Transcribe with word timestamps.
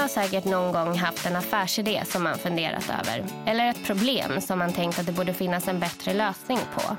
Alla 0.00 0.08
har 0.08 0.22
säkert 0.22 0.44
någon 0.44 0.72
gång 0.72 0.98
haft 0.98 1.26
en 1.26 1.36
affärsidé 1.36 2.02
som 2.06 2.22
man 2.22 2.38
funderat 2.38 2.90
över. 3.00 3.24
Eller 3.46 3.70
ett 3.70 3.84
problem 3.84 4.40
som 4.40 4.58
man 4.58 4.72
tänkt 4.72 4.98
att 4.98 5.06
det 5.06 5.12
borde 5.12 5.34
finnas 5.34 5.68
en 5.68 5.80
bättre 5.80 6.14
lösning 6.14 6.58
på. 6.74 6.96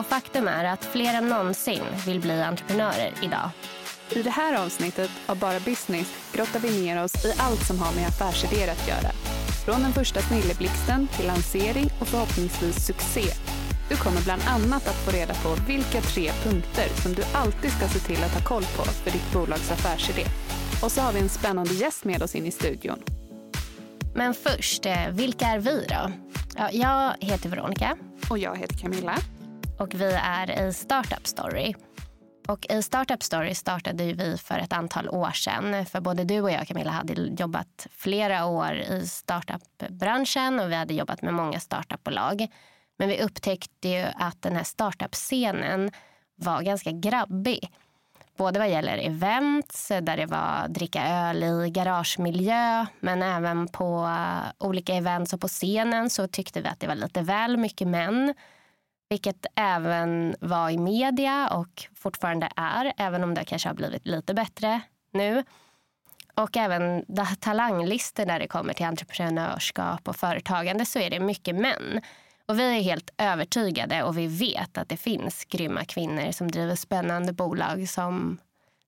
Och 0.00 0.06
faktum 0.06 0.48
är 0.48 0.64
att 0.64 0.84
fler 0.84 1.14
än 1.14 1.28
någonsin 1.28 1.82
vill 2.06 2.20
bli 2.20 2.42
entreprenörer 2.42 3.12
idag. 3.22 3.50
I 4.10 4.22
det 4.22 4.30
här 4.30 4.64
avsnittet 4.64 5.10
av 5.26 5.38
Bara 5.38 5.60
Business 5.60 6.32
grottar 6.32 6.60
vi 6.60 6.82
ner 6.84 7.04
oss 7.04 7.24
i 7.24 7.34
allt 7.38 7.66
som 7.66 7.78
har 7.78 7.92
med 7.92 8.08
affärsidéer 8.08 8.72
att 8.72 8.88
göra. 8.88 9.12
Från 9.64 9.82
den 9.82 9.92
första 9.92 10.20
snilleblixten 10.20 11.08
till 11.08 11.26
lansering 11.26 11.90
och 12.00 12.08
förhoppningsvis 12.08 12.86
succé. 12.86 13.24
Du 13.88 13.96
kommer 13.96 14.20
bland 14.20 14.42
annat 14.48 14.88
att 14.88 15.04
få 15.04 15.10
reda 15.10 15.34
på 15.34 15.56
vilka 15.66 16.00
tre 16.00 16.30
punkter 16.44 16.88
som 17.02 17.14
du 17.14 17.22
alltid 17.34 17.72
ska 17.72 17.88
se 17.88 17.98
till 17.98 18.24
att 18.24 18.34
ha 18.34 18.40
koll 18.40 18.64
på 18.76 18.82
för 18.82 19.10
ditt 19.10 19.32
bolags 19.32 19.70
affärsidé. 19.70 20.24
Och 20.82 20.92
så 20.92 21.00
har 21.00 21.12
vi 21.12 21.20
en 21.20 21.28
spännande 21.28 21.74
gäst 21.74 22.04
med 22.04 22.22
oss 22.22 22.34
in 22.34 22.46
i 22.46 22.50
studion. 22.50 23.02
Men 24.14 24.34
först, 24.34 24.86
eh, 24.86 25.08
vilka 25.10 25.46
är 25.46 25.58
vi 25.58 25.86
då? 25.88 26.12
Ja, 26.56 26.70
jag 26.72 27.14
heter 27.20 27.48
Veronica 27.48 27.96
Och 28.30 28.38
jag 28.38 28.56
heter 28.56 28.76
Camilla. 28.76 29.16
och 29.78 29.94
vi 29.94 30.12
är 30.22 30.68
i 30.68 30.72
Startup 30.72 31.26
Story. 31.26 31.74
Och 32.48 32.66
I 32.70 32.82
Startup 32.82 33.22
Story 33.22 33.54
startade 33.54 34.12
vi 34.12 34.36
för 34.38 34.58
ett 34.58 34.72
antal 34.72 35.08
år 35.08 35.30
sedan. 35.30 35.86
För 35.86 36.00
både 36.00 36.24
du 36.24 36.40
och 36.40 36.50
jag, 36.50 36.66
Camilla, 36.68 36.90
hade 36.90 37.14
jobbat 37.14 37.86
flera 37.90 38.46
år 38.46 38.72
i 38.74 39.06
startupbranschen 39.06 40.60
och 40.60 40.70
vi 40.70 40.74
hade 40.74 40.94
jobbat 40.94 41.22
med 41.22 41.34
många 41.34 41.60
startupbolag. 41.60 42.46
Men 42.98 43.08
vi 43.08 43.22
upptäckte 43.22 43.88
ju 43.88 44.06
att 44.14 44.42
den 44.42 44.56
här 44.56 44.64
startup-scenen 44.64 45.90
var 46.34 46.62
ganska 46.62 46.90
grabbig. 46.90 47.70
Både 48.38 48.58
vad 48.58 48.70
gäller 48.70 48.98
events, 48.98 49.88
där 49.88 50.16
det 50.16 50.26
var 50.26 50.68
dricka 50.68 51.08
öl 51.08 51.42
i 51.42 51.70
garagemiljö 51.70 52.86
men 53.00 53.22
även 53.22 53.68
på 53.68 54.04
eh, 54.04 54.66
olika 54.66 54.94
events 54.94 55.32
och 55.32 55.40
på 55.40 55.48
scenen 55.48 56.10
så 56.10 56.28
tyckte 56.28 56.60
vi 56.60 56.68
att 56.68 56.80
det 56.80 56.86
var 56.86 56.94
lite 56.94 57.22
väl 57.22 57.56
mycket 57.56 57.88
män. 57.88 58.34
Vilket 59.08 59.46
även 59.54 60.34
var 60.40 60.70
i 60.70 60.78
media 60.78 61.48
och 61.48 61.88
fortfarande 61.94 62.48
är, 62.56 62.92
även 62.96 63.24
om 63.24 63.34
det 63.34 63.44
kanske 63.44 63.68
har 63.68 63.74
blivit 63.74 64.06
lite 64.06 64.34
bättre 64.34 64.80
nu. 65.12 65.44
Och 66.34 66.56
även 66.56 67.04
talanglistor 67.40 68.26
när 68.26 68.38
det 68.38 68.48
kommer 68.48 68.72
till 68.72 68.86
entreprenörskap 68.86 70.08
och 70.08 70.16
företagande 70.16 70.86
så 70.86 70.98
är 70.98 71.10
det 71.10 71.20
mycket 71.20 71.56
män. 71.56 72.00
Och 72.48 72.58
vi 72.58 72.62
är 72.62 72.82
helt 72.82 73.10
övertygade 73.18 74.02
och 74.02 74.18
vi 74.18 74.26
vet 74.26 74.78
att 74.78 74.88
det 74.88 74.96
finns 74.96 75.44
grymma 75.44 75.84
kvinnor 75.84 76.32
som 76.32 76.50
driver 76.50 76.74
spännande 76.74 77.32
bolag 77.32 77.88
som 77.88 78.38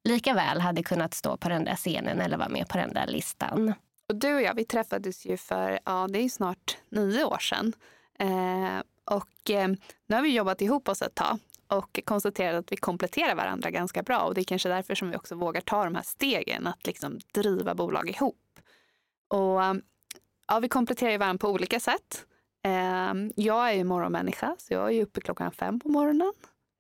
lika 0.05 0.35
väl 0.35 0.61
hade 0.61 0.83
kunnat 0.83 1.15
stå 1.15 1.37
på 1.37 1.49
den 1.49 1.65
där 1.65 1.77
scenen 1.77 2.21
eller 2.21 2.37
vara 2.37 2.49
med 2.49 2.69
på 2.69 2.79
den 2.79 2.93
där 2.93 3.07
listan. 3.07 3.75
Och 4.09 4.17
du 4.17 4.35
och 4.35 4.43
jag, 4.43 4.55
vi 4.55 4.65
träffades 4.65 5.27
ju 5.27 5.37
för, 5.37 5.81
ja 5.85 6.09
det 6.11 6.19
är 6.19 6.29
snart 6.29 6.79
nio 6.89 7.25
år 7.25 7.39
sedan. 7.39 7.73
Eh, 8.19 8.83
och 9.05 9.51
eh, 9.51 9.69
nu 10.07 10.17
har 10.17 10.23
vi 10.23 10.35
jobbat 10.35 10.61
ihop 10.61 10.89
oss 10.89 11.03
ett 11.03 11.15
tag 11.15 11.39
och 11.69 12.01
konstaterat 12.05 12.59
att 12.59 12.73
vi 12.73 12.77
kompletterar 12.77 13.35
varandra 13.35 13.71
ganska 13.71 14.03
bra. 14.03 14.21
Och 14.21 14.35
det 14.35 14.41
är 14.41 14.45
kanske 14.45 14.69
därför 14.69 14.95
som 14.95 15.11
vi 15.11 15.17
också 15.17 15.35
vågar 15.35 15.61
ta 15.61 15.85
de 15.85 15.95
här 15.95 16.03
stegen, 16.03 16.67
att 16.67 16.87
liksom 16.87 17.21
driva 17.35 17.75
bolag 17.75 18.11
ihop. 18.11 18.61
Och 19.29 19.61
ja, 20.47 20.59
vi 20.63 20.69
kompletterar 20.69 21.11
ju 21.11 21.19
varandra 21.19 21.39
på 21.39 21.53
olika 21.53 21.81
sätt. 21.81 22.27
Eh, 22.65 23.15
jag 23.37 23.69
är 23.71 23.73
ju 23.75 23.85
morgonmänniska, 23.85 24.57
så 24.59 24.75
jag 24.75 24.93
är 24.93 25.03
uppe 25.03 25.21
klockan 25.21 25.53
fem 25.53 25.81
på 25.81 25.89
morgonen. 25.89 26.33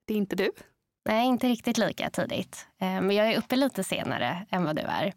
Det 0.06 0.14
är 0.14 0.18
inte 0.18 0.36
du. 0.36 0.50
Nej, 1.08 1.26
inte 1.26 1.48
riktigt 1.48 1.78
lika 1.78 2.10
tidigt. 2.10 2.66
Eh, 2.80 2.86
Men 3.00 3.10
jag 3.10 3.32
är 3.32 3.38
uppe 3.38 3.56
lite 3.56 3.84
senare 3.84 4.46
än 4.50 4.64
vad 4.64 4.76
du 4.76 4.82
är. 4.82 5.12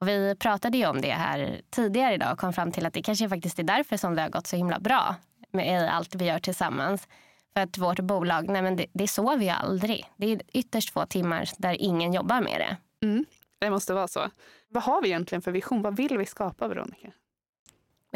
Och 0.00 0.08
vi 0.08 0.34
pratade 0.38 0.78
ju 0.78 0.86
om 0.86 1.00
det 1.00 1.10
här 1.10 1.60
tidigare 1.70 2.14
idag 2.14 2.32
och 2.32 2.38
kom 2.38 2.52
fram 2.52 2.72
till 2.72 2.86
att 2.86 2.92
det 2.94 3.02
kanske 3.02 3.28
faktiskt 3.28 3.58
är 3.58 3.62
därför 3.62 3.96
som 3.96 4.14
det 4.14 4.22
har 4.22 4.28
gått 4.28 4.46
så 4.46 4.56
himla 4.56 4.78
bra 4.78 5.14
med 5.52 5.90
allt 5.94 6.14
vi 6.14 6.24
gör 6.24 6.38
tillsammans. 6.38 7.08
För 7.54 7.60
att 7.60 7.78
vårt 7.78 8.00
bolag, 8.00 8.48
nej 8.48 8.62
men 8.62 8.76
det, 8.76 8.86
det 8.92 9.08
sover 9.08 9.44
ju 9.44 9.48
aldrig. 9.48 10.10
Det 10.16 10.32
är 10.32 10.40
ytterst 10.52 10.90
få 10.90 11.06
timmar 11.06 11.48
där 11.58 11.76
ingen 11.82 12.12
jobbar 12.12 12.40
med 12.40 12.60
det. 12.60 13.06
Mm, 13.06 13.24
det 13.58 13.70
måste 13.70 13.94
vara 13.94 14.08
så. 14.08 14.30
Vad 14.68 14.82
har 14.82 15.02
vi 15.02 15.08
egentligen 15.08 15.42
för 15.42 15.52
vision? 15.52 15.82
Vad 15.82 15.96
vill 15.96 16.18
vi 16.18 16.26
skapa, 16.26 16.68
Veronica? 16.68 17.08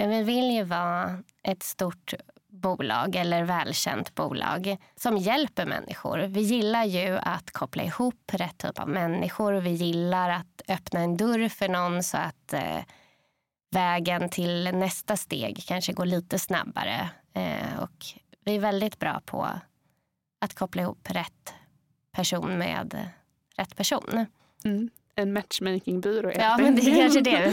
Men 0.00 0.10
vi 0.10 0.22
vill 0.22 0.50
ju 0.50 0.62
vara 0.62 1.22
ett 1.42 1.62
stort 1.62 2.14
bolag 2.48 3.16
eller 3.16 3.44
välkänt 3.44 4.14
bolag 4.14 4.76
som 4.96 5.16
hjälper 5.16 5.66
människor. 5.66 6.18
Vi 6.18 6.40
gillar 6.40 6.84
ju 6.84 7.18
att 7.18 7.50
koppla 7.50 7.82
ihop 7.82 8.32
rätt 8.32 8.58
typ 8.58 8.78
av 8.78 8.88
människor. 8.88 9.52
Vi 9.52 9.70
gillar 9.70 10.30
att 10.30 10.62
öppna 10.68 11.00
en 11.00 11.16
dörr 11.16 11.48
för 11.48 11.68
någon 11.68 12.02
så 12.02 12.16
att 12.16 12.52
eh, 12.52 12.78
vägen 13.70 14.28
till 14.28 14.70
nästa 14.74 15.16
steg 15.16 15.64
kanske 15.66 15.92
går 15.92 16.06
lite 16.06 16.38
snabbare. 16.38 17.10
Eh, 17.34 17.82
och 17.82 18.06
vi 18.44 18.56
är 18.56 18.60
väldigt 18.60 18.98
bra 18.98 19.20
på 19.26 19.48
att 20.40 20.54
koppla 20.54 20.82
ihop 20.82 21.10
rätt 21.10 21.54
person 22.12 22.58
med 22.58 23.08
rätt 23.56 23.76
person. 23.76 24.26
Mm. 24.64 24.90
En 25.14 25.32
matchmakingbyrå. 25.32 26.32
Ja, 26.32 26.58
men 26.58 26.74
det 26.74 26.82
är 26.82 27.00
kanske 27.00 27.20
det 27.20 27.52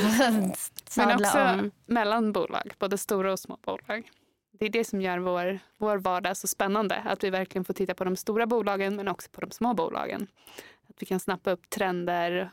Men 0.95 1.15
också 1.15 1.43
om. 1.43 1.71
mellan 1.85 2.31
bolag, 2.31 2.73
både 2.79 2.97
stora 2.97 3.31
och 3.31 3.39
små 3.39 3.57
bolag. 3.61 4.11
Det 4.59 4.65
är 4.65 4.69
det 4.69 4.83
som 4.83 5.01
gör 5.01 5.17
vår, 5.17 5.59
vår 5.77 5.97
vardag 5.97 6.37
så 6.37 6.47
spännande. 6.47 6.95
Att 6.95 7.23
vi 7.23 7.29
verkligen 7.29 7.65
får 7.65 7.73
titta 7.73 7.93
på 7.93 8.03
de 8.03 8.15
stora 8.15 8.45
bolagen 8.45 8.95
men 8.95 9.07
också 9.07 9.29
på 9.31 9.41
de 9.41 9.51
små 9.51 9.73
bolagen. 9.73 10.27
Att 10.89 11.01
vi 11.01 11.05
kan 11.05 11.19
snappa 11.19 11.51
upp 11.51 11.69
trender, 11.69 12.51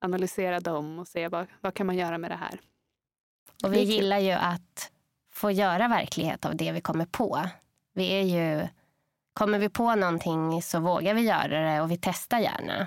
analysera 0.00 0.60
dem 0.60 0.98
och 0.98 1.08
se 1.08 1.28
vad, 1.28 1.46
vad 1.60 1.74
kan 1.74 1.86
man 1.86 1.96
göra 1.96 2.18
med 2.18 2.30
det 2.30 2.36
här. 2.36 2.60
Och 3.64 3.74
vi 3.74 3.82
gillar 3.82 4.18
ju 4.18 4.32
att 4.32 4.92
få 5.32 5.50
göra 5.50 5.88
verklighet 5.88 6.44
av 6.44 6.56
det 6.56 6.72
vi 6.72 6.80
kommer 6.80 7.06
på. 7.06 7.40
Vi 7.94 8.08
är 8.08 8.22
ju, 8.22 8.68
kommer 9.32 9.58
vi 9.58 9.68
på 9.68 9.94
någonting 9.94 10.62
så 10.62 10.80
vågar 10.80 11.14
vi 11.14 11.20
göra 11.20 11.72
det 11.72 11.80
och 11.80 11.90
vi 11.90 11.98
testar 12.02 12.38
gärna. 12.38 12.86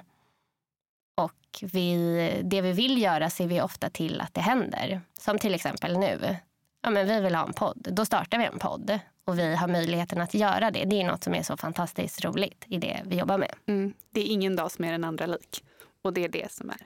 Och 1.50 1.64
vi, 1.74 2.42
det 2.44 2.62
vi 2.62 2.72
vill 2.72 3.02
göra 3.02 3.30
ser 3.30 3.48
vi 3.48 3.62
ofta 3.62 3.90
till 3.90 4.22
att 4.22 4.34
det 4.34 4.42
händer. 4.42 5.02
Som 5.20 5.40
till 5.40 5.56
exempel 5.56 5.98
nu. 5.98 6.38
Ja, 6.82 6.90
men 6.90 7.08
vi 7.08 7.20
vill 7.22 7.36
ha 7.36 7.48
en 7.48 7.54
podd. 7.54 7.88
Då 7.92 8.06
startar 8.06 8.38
vi 8.38 8.46
en 8.46 8.60
podd. 8.60 9.00
Och 9.26 9.40
vi 9.40 9.56
har 9.56 9.68
möjligheten 9.68 10.22
att 10.22 10.34
göra 10.34 10.72
det. 10.72 10.86
Det 10.86 11.02
är 11.02 11.08
något 11.08 11.24
som 11.24 11.34
är 11.36 11.44
så 11.44 11.58
fantastiskt 11.58 12.26
roligt 12.26 12.66
i 12.68 12.78
det 12.78 13.02
vi 13.06 13.18
jobbar 13.18 13.38
med. 13.38 13.56
Mm. 13.66 13.94
Det 14.10 14.20
är 14.20 14.26
ingen 14.26 14.56
dag 14.56 14.72
som 14.72 14.86
är 14.86 14.92
den 14.92 15.04
andra 15.04 15.26
lik. 15.26 15.64
Och 16.02 16.14
det 16.14 16.24
är 16.24 16.30
det 16.30 16.52
som 16.52 16.70
är 16.70 16.78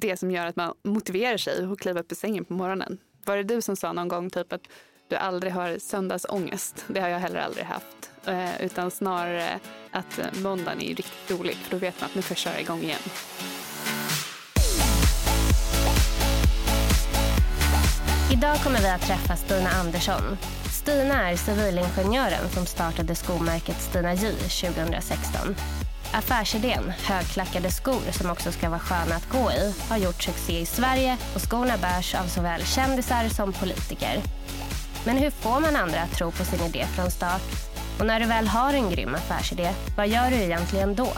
det 0.00 0.16
som 0.16 0.30
gör 0.30 0.46
att 0.46 0.56
man 0.56 0.74
motiverar 0.84 1.36
sig 1.36 1.66
och 1.66 1.80
kliver 1.80 2.00
upp 2.00 2.12
i 2.12 2.14
sängen 2.14 2.44
på 2.44 2.52
morgonen. 2.52 2.98
Var 3.24 3.36
det 3.36 3.42
du 3.42 3.62
som 3.62 3.76
sa 3.76 3.92
någon 3.92 4.08
gång 4.08 4.30
typ 4.30 4.52
att 4.52 4.68
du 5.08 5.16
aldrig 5.16 5.52
har 5.52 5.78
söndagsångest? 5.78 6.84
Det 6.88 7.00
har 7.00 7.08
jag 7.08 7.18
heller 7.18 7.40
aldrig 7.40 7.64
haft. 7.64 8.10
Eh, 8.26 8.62
utan 8.62 8.90
snarare 8.90 9.60
att 9.90 10.18
eh, 10.18 10.26
måndagen 10.42 10.82
är 10.82 10.94
riktigt 10.94 11.30
rolig 11.30 11.56
för 11.56 11.70
då 11.70 11.76
vet 11.76 12.00
man 12.00 12.10
att 12.10 12.14
nu 12.14 12.22
får 12.22 12.34
jag 12.34 12.38
köra 12.38 12.60
igång 12.60 12.82
igen. 12.82 13.00
Idag 18.38 18.56
kommer 18.56 18.78
vi 18.78 18.88
att 18.88 19.00
träffa 19.00 19.36
Stina 19.36 19.70
Andersson. 19.70 20.38
Stina 20.70 21.30
är 21.30 21.36
civilingenjören 21.36 22.48
som 22.48 22.66
startade 22.66 23.14
skomärket 23.14 23.80
Stina 23.80 24.14
J 24.14 24.30
2016. 24.30 25.56
Affärsidén, 26.12 26.92
högklackade 27.04 27.70
skor 27.70 28.12
som 28.12 28.30
också 28.30 28.52
ska 28.52 28.68
vara 28.68 28.80
sköna 28.80 29.16
att 29.16 29.28
gå 29.28 29.50
i, 29.52 29.74
har 29.88 29.96
gjort 29.96 30.22
succé 30.22 30.60
i 30.60 30.66
Sverige 30.66 31.16
och 31.34 31.40
skorna 31.40 31.76
bärs 31.76 32.14
av 32.14 32.26
såväl 32.26 32.64
kändisar 32.64 33.28
som 33.28 33.52
politiker. 33.52 34.22
Men 35.04 35.16
hur 35.16 35.30
får 35.30 35.60
man 35.60 35.76
andra 35.76 36.00
att 36.00 36.12
tro 36.12 36.30
på 36.30 36.44
sin 36.44 36.60
idé 36.60 36.86
från 36.86 37.10
start? 37.10 37.42
Och 37.98 38.06
när 38.06 38.20
du 38.20 38.26
väl 38.26 38.48
har 38.48 38.72
en 38.72 38.90
grym 38.90 39.14
affärsidé, 39.14 39.72
vad 39.96 40.08
gör 40.08 40.30
du 40.30 40.36
egentligen 40.36 40.94
då? 40.94 41.12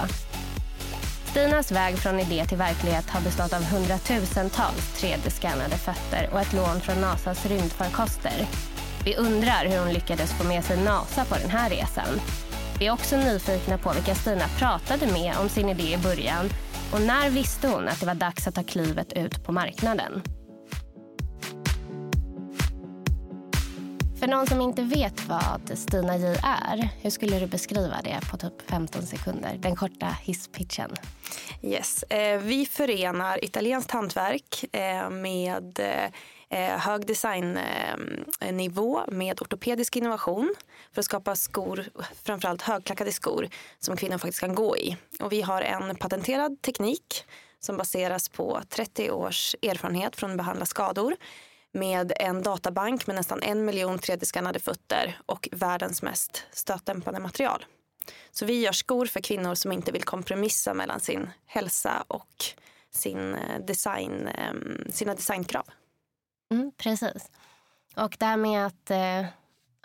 Stinas 1.30 1.72
väg 1.72 1.98
från 1.98 2.20
idé 2.20 2.44
till 2.44 2.58
verklighet 2.58 3.10
har 3.10 3.20
bestått 3.20 3.52
av 3.52 3.64
hundratusentals 3.64 5.02
3D-skannade 5.02 5.76
fötter 5.76 6.28
och 6.32 6.40
ett 6.40 6.52
lån 6.52 6.80
från 6.80 7.00
Nasas 7.00 7.46
rymdfarkoster. 7.46 8.46
Vi 9.04 9.16
undrar 9.16 9.66
hur 9.66 9.78
hon 9.78 9.92
lyckades 9.92 10.32
få 10.32 10.44
med 10.44 10.64
sig 10.64 10.84
NASA 10.84 11.24
på 11.24 11.34
den 11.34 11.50
här 11.50 11.70
resan. 11.70 12.20
Vi 12.78 12.86
är 12.86 12.92
också 12.92 13.16
nyfikna 13.16 13.78
på 13.78 13.92
vilka 13.92 14.14
Stina 14.14 14.44
pratade 14.58 15.12
med 15.12 15.34
om 15.40 15.48
sin 15.48 15.68
idé 15.68 15.94
i 15.94 15.98
början 15.98 16.48
och 16.92 17.00
när 17.00 17.30
visste 17.30 17.68
hon 17.68 17.88
att 17.88 18.00
det 18.00 18.06
var 18.06 18.14
dags 18.14 18.46
att 18.46 18.54
ta 18.54 18.62
klivet 18.62 19.12
ut 19.12 19.44
på 19.44 19.52
marknaden. 19.52 20.22
För 24.18 24.26
någon 24.26 24.46
som 24.46 24.60
inte 24.60 24.82
vet 24.82 25.28
vad 25.28 25.78
Stina 25.78 26.16
J 26.16 26.26
är, 26.42 26.88
hur 27.02 27.10
skulle 27.10 27.38
du 27.38 27.46
beskriva 27.46 28.00
det 28.04 28.20
på 28.30 28.36
typ 28.36 28.70
15 28.70 29.02
sekunder? 29.02 29.56
Den 29.58 29.76
korta 29.76 30.06
hisspitchen. 30.06 30.90
Yes. 31.62 32.02
Eh, 32.02 32.40
vi 32.40 32.66
förenar 32.66 33.44
italienskt 33.44 33.90
hantverk 33.90 34.64
eh, 34.72 35.10
med 35.10 35.80
eh, 36.48 36.78
hög 36.78 37.06
designnivå 37.06 39.00
med 39.08 39.42
ortopedisk 39.42 39.96
innovation 39.96 40.54
för 40.92 41.00
att 41.00 41.06
skapa 41.06 41.36
skor, 41.36 41.84
framförallt 42.24 42.62
högklackade 42.62 43.12
skor 43.12 43.48
som 43.78 43.96
kvinnor 43.96 44.18
faktiskt 44.18 44.40
kan 44.40 44.54
gå 44.54 44.76
i. 44.76 44.96
Och 45.20 45.32
vi 45.32 45.42
har 45.42 45.62
en 45.62 45.96
patenterad 45.96 46.62
teknik 46.62 47.24
som 47.60 47.76
baseras 47.76 48.28
på 48.28 48.60
30 48.68 49.10
års 49.10 49.54
erfarenhet 49.62 50.16
från 50.16 50.30
att 50.30 50.36
behandla 50.36 50.66
skador 50.66 51.16
med 51.72 52.12
en 52.16 52.42
databank 52.42 53.06
med 53.06 53.16
nästan 53.16 53.42
en 53.42 53.64
miljon 53.64 53.98
3D-skannade 53.98 54.58
fötter 54.58 55.18
och 55.26 55.48
världens 55.52 56.02
mest 56.02 56.46
stötdämpande 56.50 57.20
material. 57.20 57.64
Så 58.30 58.46
vi 58.46 58.60
gör 58.60 58.72
skor 58.72 59.06
för 59.06 59.20
kvinnor 59.20 59.54
som 59.54 59.72
inte 59.72 59.92
vill 59.92 60.04
kompromissa 60.04 60.74
mellan 60.74 61.00
sin 61.00 61.30
hälsa 61.46 62.04
och 62.08 62.44
sin 62.90 63.34
eh, 63.34 63.60
design, 63.66 64.28
ehm, 64.28 64.86
sina 64.90 65.14
designkrav. 65.14 65.66
Mm, 66.50 66.72
precis. 66.76 67.30
Och 67.96 68.16
det 68.18 68.26
här 68.26 68.36
med 68.36 68.66
att 68.66 68.90
eh, 68.90 69.26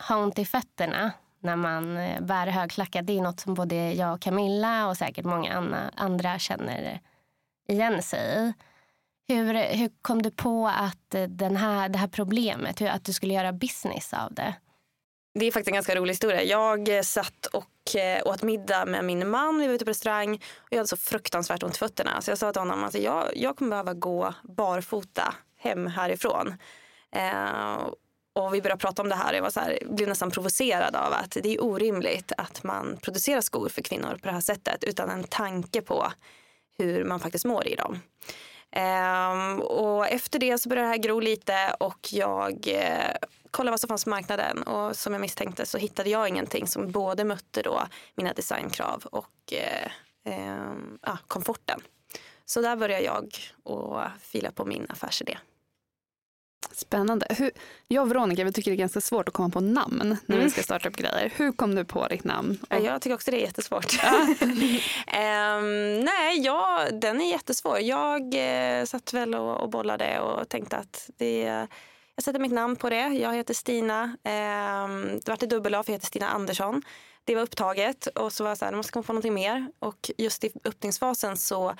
ha 0.08 0.16
ont 0.16 0.38
i 0.38 0.44
fötterna 0.44 1.12
när 1.40 1.56
man 1.56 1.96
eh, 1.96 2.20
bär 2.20 2.46
högklackat, 2.46 3.06
det 3.06 3.18
är 3.18 3.22
något 3.22 3.40
som 3.40 3.54
både 3.54 3.92
jag 3.92 4.14
och 4.14 4.20
Camilla 4.20 4.88
och 4.88 4.96
säkert 4.96 5.24
många 5.24 5.90
andra 5.94 6.38
känner 6.38 7.00
igen 7.68 8.02
sig 8.02 8.38
i. 8.38 8.52
Hur, 9.28 9.54
hur 9.54 9.90
kom 10.02 10.22
du 10.22 10.30
på 10.30 10.68
att 10.68 11.14
eh, 11.14 11.22
den 11.22 11.56
här, 11.56 11.88
det 11.88 11.98
här 11.98 12.08
problemet, 12.08 12.80
hur, 12.80 12.86
att 12.86 13.04
du 13.04 13.12
skulle 13.12 13.34
göra 13.34 13.52
business 13.52 14.12
av 14.12 14.34
det? 14.34 14.54
Det 15.38 15.46
är 15.46 15.52
faktiskt 15.52 15.68
en 15.68 15.74
ganska 15.74 15.94
rolig 15.94 16.12
historia. 16.12 16.42
Jag 16.42 16.96
eh, 16.96 17.02
satt 17.02 17.46
och 17.46 17.96
eh, 17.96 18.26
åt 18.26 18.42
middag 18.42 18.86
med 18.86 19.04
min 19.04 19.30
man. 19.30 19.58
Vi 19.58 19.66
var 19.66 19.74
ute 19.74 19.84
på 19.84 19.90
restaurang 19.90 20.34
och 20.34 20.68
jag 20.70 20.76
hade 20.76 20.88
så 20.88 20.96
fruktansvärt 20.96 21.62
ont 21.62 21.76
i 21.76 21.78
fötterna. 21.78 22.20
Så 22.20 22.30
jag 22.30 22.38
sa 22.38 22.52
till 22.52 22.60
honom 22.60 22.78
att 22.78 22.84
alltså, 22.84 22.98
jag, 22.98 23.36
jag 23.36 23.56
kommer 23.56 23.70
behöva 23.70 23.94
gå 23.94 24.34
barfota 24.42 25.34
hem 25.58 25.86
härifrån. 25.86 26.54
Eh, 27.12 27.88
och 28.32 28.54
vi 28.54 28.62
började 28.62 28.80
prata 28.80 29.02
om 29.02 29.08
det 29.08 29.14
här 29.14 29.34
jag 29.34 29.42
var 29.42 29.50
så 29.50 29.60
här, 29.60 29.78
blev 29.90 30.08
nästan 30.08 30.30
provocerad 30.30 30.96
av 30.96 31.12
att 31.12 31.36
det 31.42 31.54
är 31.54 31.64
orimligt 31.64 32.32
att 32.36 32.62
man 32.62 32.98
producerar 33.02 33.40
skor 33.40 33.68
för 33.68 33.82
kvinnor 33.82 34.18
på 34.22 34.26
det 34.26 34.32
här 34.32 34.40
sättet 34.40 34.84
utan 34.84 35.10
en 35.10 35.24
tanke 35.24 35.82
på 35.82 36.12
hur 36.78 37.04
man 37.04 37.20
faktiskt 37.20 37.44
mår 37.44 37.68
i 37.68 37.74
dem. 37.74 37.98
Um, 38.76 39.60
och 39.60 40.08
efter 40.08 40.38
det 40.38 40.58
så 40.58 40.68
började 40.68 40.88
det 40.88 40.90
här 40.90 40.98
gro 40.98 41.20
lite 41.20 41.74
och 41.80 42.08
jag 42.12 42.68
eh, 42.68 43.16
kollade 43.50 43.70
vad 43.70 43.80
som 43.80 43.88
fanns 43.88 44.04
på 44.04 44.10
marknaden 44.10 44.62
och 44.62 44.96
som 44.96 45.12
jag 45.12 45.20
misstänkte 45.20 45.66
så 45.66 45.78
hittade 45.78 46.10
jag 46.10 46.28
ingenting 46.28 46.66
som 46.66 46.90
både 46.90 47.24
mötte 47.24 47.62
då 47.62 47.82
mina 48.14 48.32
designkrav 48.32 49.04
och 49.04 49.52
eh, 49.52 49.90
eh, 50.34 50.72
ah, 51.00 51.16
komforten. 51.28 51.80
Så 52.44 52.60
där 52.60 52.76
började 52.76 53.04
jag 53.04 53.34
och 53.62 54.00
fila 54.20 54.50
på 54.50 54.64
min 54.64 54.86
affärsidé. 54.88 55.38
Spännande. 56.72 57.26
Hur, 57.30 57.50
jag 57.88 58.02
och 58.02 58.10
Veronica 58.10 58.44
vi 58.44 58.52
tycker 58.52 58.70
det 58.70 58.74
är 58.74 58.78
ganska 58.78 59.00
svårt 59.00 59.28
att 59.28 59.34
komma 59.34 59.48
på 59.50 59.60
namn 59.60 60.16
när 60.26 60.34
Mm. 60.36 60.44
vi 60.44 60.50
ska 60.50 60.62
starta 60.62 60.88
upp 60.88 60.96
grejer. 60.96 61.32
Hur 61.36 61.52
kom 61.52 61.74
du 61.74 61.84
på 61.84 62.08
ditt 62.08 62.24
namn? 62.24 62.58
Ja, 62.68 62.78
Jag 62.78 63.02
tycker 63.02 63.14
också 63.14 63.30
det 63.30 63.36
är 63.36 63.40
jättesvårt. 63.46 63.92
Ehm, 65.06 66.00
nej, 66.00 66.40
ja, 66.40 66.80
den 66.92 67.20
är 67.20 67.30
jättesvår. 67.30 67.78
Jag 67.80 68.34
eh, 68.34 68.84
satt 68.84 69.12
väl 69.12 69.34
och, 69.34 69.60
och 69.60 69.70
bollade 69.70 70.20
och 70.20 70.48
tänkte 70.48 70.76
att 70.76 71.10
det, 71.16 71.40
jag 72.14 72.24
sätter 72.24 72.38
mitt 72.40 72.52
namn 72.52 72.76
på 72.76 72.90
det. 72.90 73.08
Jag 73.08 73.34
heter 73.34 73.54
Stina. 73.54 74.02
Um, 74.04 75.20
det 75.24 75.28
vart 75.28 75.42
ett 75.42 75.50
dubbel 75.50 75.74
A 75.74 75.82
för 75.82 75.92
jag 75.92 75.96
heter 75.96 76.06
Stina 76.06 76.28
Andersson. 76.28 76.82
Det 77.24 77.34
var 77.34 77.42
upptaget 77.42 78.06
och 78.06 78.32
så 78.32 78.44
var 78.44 78.50
jag 78.50 78.58
så 78.58 78.64
här, 78.64 78.72
måste 78.72 78.92
komma 78.92 79.02
på 79.02 79.12
någonting 79.12 79.34
mer. 79.34 79.66
Och 79.78 80.10
just 80.18 80.44
i 80.44 80.50
öppningsfasen 80.64 81.36
så 81.36 81.74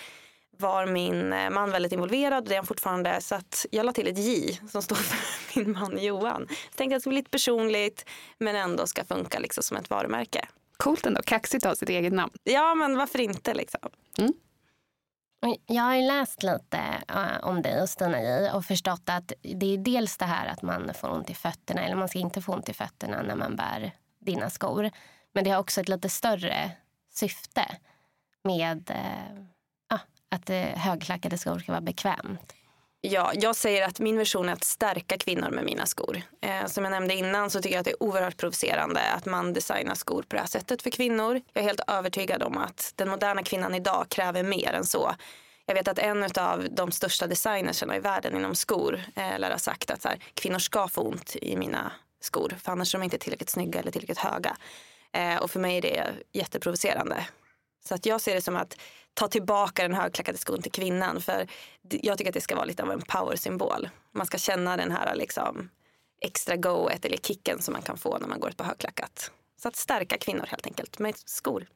var 0.58 0.87
min 0.87 1.32
eh, 1.32 1.50
man 1.50 1.70
väldigt 1.70 1.92
involverad 1.92 2.42
och 2.42 2.49
det 2.49 2.54
är 2.54 2.58
han 2.58 2.66
fortfarande. 2.66 3.20
Så 3.20 3.34
att 3.34 3.66
jag 3.70 3.87
la 3.87 3.92
till 3.92 4.08
ett 4.08 4.18
J 4.18 4.61
som 4.68 4.82
står 4.82 4.96
för 4.96 5.18
min 5.58 5.73
man 5.73 5.99
Johan. 5.99 6.46
Så 6.49 6.76
tänkte 6.76 6.84
att 6.84 6.90
det 6.90 7.00
skulle 7.00 7.12
bli 7.12 7.20
lite 7.20 7.30
personligt 7.30 8.08
men 8.38 8.56
ändå 8.56 8.87
ska 8.87 9.04
funka 9.04 9.38
liksom 9.38 9.62
som 9.62 9.76
ett 9.76 9.90
varumärke. 9.90 10.49
Coolt 10.76 11.06
ändå, 11.06 11.23
kaxigt 11.23 11.66
att 11.66 11.70
ha 11.70 11.76
sitt 11.76 11.88
eget 11.88 12.12
namn. 12.12 12.32
Ja, 12.44 12.75
men 12.75 12.96
varför 12.96 13.20
inte 13.20 13.54
liksom? 13.54 13.90
Och 15.44 15.56
Jag 15.66 15.82
har 15.82 15.94
ju 15.94 16.02
läst 16.02 16.42
lite 16.42 16.78
eh, 17.08 17.49
om 17.49 17.62
dig 17.62 17.82
och 17.82 17.88
Stina 17.88 18.23
J 18.23 18.50
och 18.50 18.64
förstått 18.64 19.02
att 19.04 19.32
det 19.42 19.75
är 19.75 19.78
dels 19.78 20.16
det 20.16 20.25
här 20.25 20.46
att 20.46 20.62
man 20.62 20.94
får 20.94 21.11
ont 21.11 21.30
i 21.30 21.34
fötterna 21.34 21.84
eller 21.84 21.96
man 21.96 22.08
ska 22.08 22.18
inte 22.18 22.42
få 22.42 22.52
ont 22.52 22.68
i 22.68 22.73
fötterna 22.73 23.23
när 23.23 23.37
man 23.37 23.56
bär 23.56 23.92
dina 24.20 24.50
skor. 24.50 24.90
Men 25.32 25.44
det 25.44 25.50
har 25.50 25.61
också 25.61 25.80
ett 25.80 25.88
lite 25.88 26.08
större 26.08 26.70
syfte 27.11 27.76
med 28.42 28.90
eh, 28.90 29.44
att 30.34 30.50
eh, 30.50 30.56
högklackade 30.56 31.38
skor 31.38 31.58
ska 31.58 31.72
vara 31.72 31.80
bekvämt. 31.80 32.54
Ja, 33.00 33.32
jag 33.34 33.56
säger 33.56 33.86
att 33.86 34.00
min 34.00 34.16
version 34.16 34.48
är 34.48 34.52
att 34.52 34.64
stärka 34.64 35.18
kvinnor 35.18 35.50
med 35.50 35.64
mina 35.64 35.86
skor. 35.86 36.22
Eh, 36.40 36.66
som 36.66 36.84
jag 36.84 36.90
nämnde 36.90 37.14
innan 37.14 37.50
så 37.50 37.62
tycker 37.62 37.74
jag 37.74 37.80
att 37.80 37.84
det 37.84 37.90
är 37.90 38.02
oerhört 38.02 38.36
provocerande 38.36 39.00
att 39.00 39.26
man 39.26 39.52
designar 39.52 39.94
skor 39.94 40.22
på 40.22 40.36
det 40.36 40.40
här 40.40 40.48
sättet 40.48 40.82
för 40.82 40.90
kvinnor. 40.90 41.40
Jag 41.52 41.62
är 41.62 41.66
helt 41.66 41.80
övertygad 41.86 42.42
om 42.42 42.58
att 42.58 42.92
den 42.96 43.08
moderna 43.08 43.42
kvinnan 43.42 43.74
idag 43.74 44.06
kräver 44.08 44.42
mer 44.42 44.72
än 44.72 44.84
så. 44.84 45.14
Jag 45.66 45.74
vet 45.74 45.88
att 45.88 45.98
en 45.98 46.22
av 46.38 46.66
de 46.70 46.92
största 46.92 47.26
designerserna 47.26 47.96
i 47.96 48.00
världen 48.00 48.36
inom 48.36 48.54
skor 48.54 49.02
eh, 49.16 49.38
lär 49.38 49.50
ha 49.50 49.58
sagt 49.58 49.90
att 49.90 50.02
så 50.02 50.08
här, 50.08 50.18
kvinnor 50.34 50.58
ska 50.58 50.88
få 50.88 51.00
ont 51.00 51.36
i 51.36 51.56
mina 51.56 51.92
skor 52.20 52.54
för 52.62 52.72
annars 52.72 52.94
är 52.94 52.98
de 52.98 53.04
inte 53.04 53.18
tillräckligt 53.18 53.50
snygga 53.50 53.80
eller 53.80 53.90
tillräckligt 53.90 54.18
höga. 54.18 54.56
Eh, 55.12 55.36
och 55.36 55.50
för 55.50 55.60
mig 55.60 55.76
är 55.76 55.82
det 55.82 56.12
jätteprovocerande. 56.32 57.26
Så 57.88 57.94
att 57.94 58.06
jag 58.06 58.20
ser 58.20 58.34
det 58.34 58.40
som 58.40 58.56
att 58.56 58.76
ta 59.14 59.28
tillbaka 59.28 59.82
den 59.82 59.94
högklackade 59.94 60.38
skon 60.38 60.62
till 60.62 60.72
kvinnan. 60.72 61.20
För 61.20 61.46
jag 61.90 62.18
tycker 62.18 62.30
att 62.30 62.34
det 62.34 62.40
ska 62.40 62.54
vara 62.54 62.64
lite 62.64 62.82
av 62.82 62.90
en 62.90 63.02
powersymbol. 63.02 63.88
Man 64.12 64.26
ska 64.26 64.38
känna 64.38 64.76
den 64.76 64.90
här 64.90 65.14
liksom 65.14 65.70
extra 66.20 66.56
goet 66.56 67.04
eller 67.04 67.16
kicken 67.16 67.62
som 67.62 67.72
man 67.72 67.82
kan 67.82 67.96
få 67.96 68.18
när 68.18 68.28
man 68.28 68.40
går 68.40 68.50
på 68.50 68.64
högklackat. 68.64 69.30
Så 69.62 69.68
att 69.68 69.76
stärka 69.76 70.18
kvinnor 70.18 70.44
helt 70.48 70.66
enkelt 70.66 70.98
med 70.98 71.14
skor. 71.16 71.66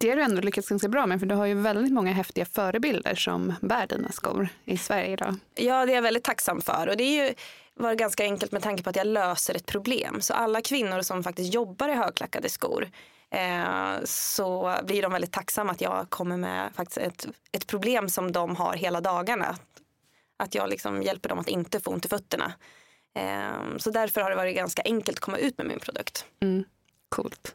Det 0.00 0.08
har 0.08 0.16
du 0.16 0.22
ändå 0.22 0.40
lyckats 0.40 0.68
ganska 0.68 0.88
bra 0.88 1.06
med 1.06 1.20
för 1.20 1.26
du 1.26 1.34
har 1.34 1.46
ju 1.46 1.54
väldigt 1.54 1.92
många 1.92 2.12
häftiga 2.12 2.46
förebilder 2.46 3.14
som 3.14 3.54
bär 3.60 3.86
dina 3.86 4.12
skor 4.12 4.48
i 4.64 4.78
Sverige 4.78 5.12
idag. 5.12 5.34
Ja, 5.54 5.86
det 5.86 5.92
är 5.92 5.94
jag 5.94 6.02
väldigt 6.02 6.24
tacksam 6.24 6.60
för. 6.60 6.88
Och 6.88 6.96
det 6.96 7.04
är 7.04 7.26
ju 7.26 7.34
var 7.74 7.94
ganska 7.94 8.22
enkelt 8.22 8.52
med 8.52 8.62
tanke 8.62 8.82
på 8.82 8.90
att 8.90 8.96
jag 8.96 9.06
löser 9.06 9.54
ett 9.54 9.66
problem. 9.66 10.20
Så 10.20 10.34
alla 10.34 10.60
kvinnor 10.60 11.02
som 11.02 11.22
faktiskt 11.22 11.54
jobbar 11.54 11.88
i 11.88 11.92
högklackade 11.92 12.48
skor 12.48 12.88
eh, 13.36 14.04
så 14.04 14.78
blir 14.84 15.02
de 15.02 15.12
väldigt 15.12 15.32
tacksamma 15.32 15.72
att 15.72 15.80
jag 15.80 16.10
kommer 16.10 16.36
med 16.36 16.72
faktiskt 16.74 16.98
ett, 16.98 17.26
ett 17.52 17.66
problem 17.66 18.08
som 18.08 18.32
de 18.32 18.56
har 18.56 18.74
hela 18.74 19.00
dagarna. 19.00 19.56
Att 20.36 20.54
jag 20.54 20.70
liksom 20.70 21.02
hjälper 21.02 21.28
dem 21.28 21.38
att 21.38 21.48
inte 21.48 21.80
få 21.80 21.90
ont 21.90 22.04
i 22.04 22.08
fötterna. 22.08 22.52
Eh, 23.14 23.76
så 23.76 23.90
därför 23.90 24.20
har 24.20 24.30
det 24.30 24.36
varit 24.36 24.56
ganska 24.56 24.82
enkelt 24.84 25.18
att 25.18 25.24
komma 25.24 25.38
ut 25.38 25.58
med 25.58 25.66
min 25.66 25.80
produkt. 25.80 26.24
Mm. 26.40 26.64
Coolt. 27.08 27.54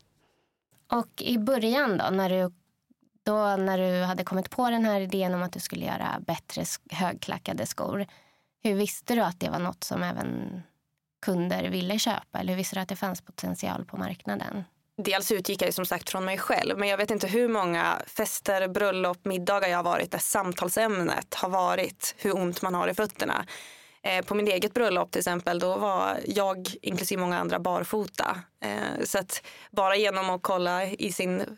Och 0.92 1.22
i 1.22 1.38
början 1.38 1.98
då, 1.98 2.10
när 2.10 2.30
du, 2.30 2.54
då, 3.24 3.56
när 3.56 3.78
du 3.78 4.04
hade 4.04 4.24
kommit 4.24 4.50
på 4.50 4.70
den 4.70 4.86
här 4.86 5.02
idén 5.02 5.34
om 5.34 5.44
att 5.44 5.54
du 5.54 5.60
skulle 5.60 5.86
göra 5.86 6.20
bättre 6.28 6.66
högklackade 6.92 7.66
skor. 7.66 8.06
Hur 8.64 8.76
visste 8.76 9.16
du 9.16 9.22
att 9.22 9.40
det 9.40 9.50
var 9.50 9.60
något 9.60 9.84
som 9.84 10.04
även 10.04 10.62
kunder 11.22 11.70
ville 11.70 12.00
köpa? 12.00 12.40
Eller 12.40 12.50
hur 12.50 12.58
visste 12.58 12.76
du 12.76 12.80
att 12.80 12.90
det 12.90 12.96
fanns 12.96 13.22
potential 13.22 13.86
på 13.86 13.98
marknaden? 13.98 14.64
Dels 14.98 15.32
utgick 15.32 15.62
jag 15.62 15.74
som 15.74 15.86
sagt 15.86 16.10
från 16.10 16.26
mig 16.26 16.38
själv 16.38 16.78
men 16.78 16.90
jag 16.90 16.98
vet 16.98 17.12
inte 17.12 17.28
hur 17.28 17.48
många 17.48 18.02
fester, 18.08 18.68
bröllop, 18.68 19.26
middagar 19.26 19.68
jag 19.68 19.78
har 19.78 19.84
varit 19.84 20.12
där 20.12 20.20
samtalsämnet 20.20 21.34
har 21.34 21.50
varit 21.50 22.16
hur 22.18 22.36
ont 22.36 22.62
man 22.62 22.76
har 22.76 22.88
i 22.88 22.94
fötterna. 22.94 23.46
Eh, 24.04 24.26
på 24.26 24.36
mitt 24.36 24.50
eget 24.50 24.74
bröllop 24.74 25.12
till 25.12 25.20
exempel, 25.20 25.60
då 25.60 25.78
var 25.78 26.20
jag 26.26 26.70
inklusive 26.82 27.22
många 27.22 27.40
andra 27.40 27.60
barfota. 27.60 28.38
Eh, 28.64 29.04
så 29.04 29.18
att 29.20 29.44
bara 29.72 29.96
genom 29.96 30.30
att 30.30 30.42
kolla 30.42 30.86
i 30.86 31.12
sin 31.12 31.58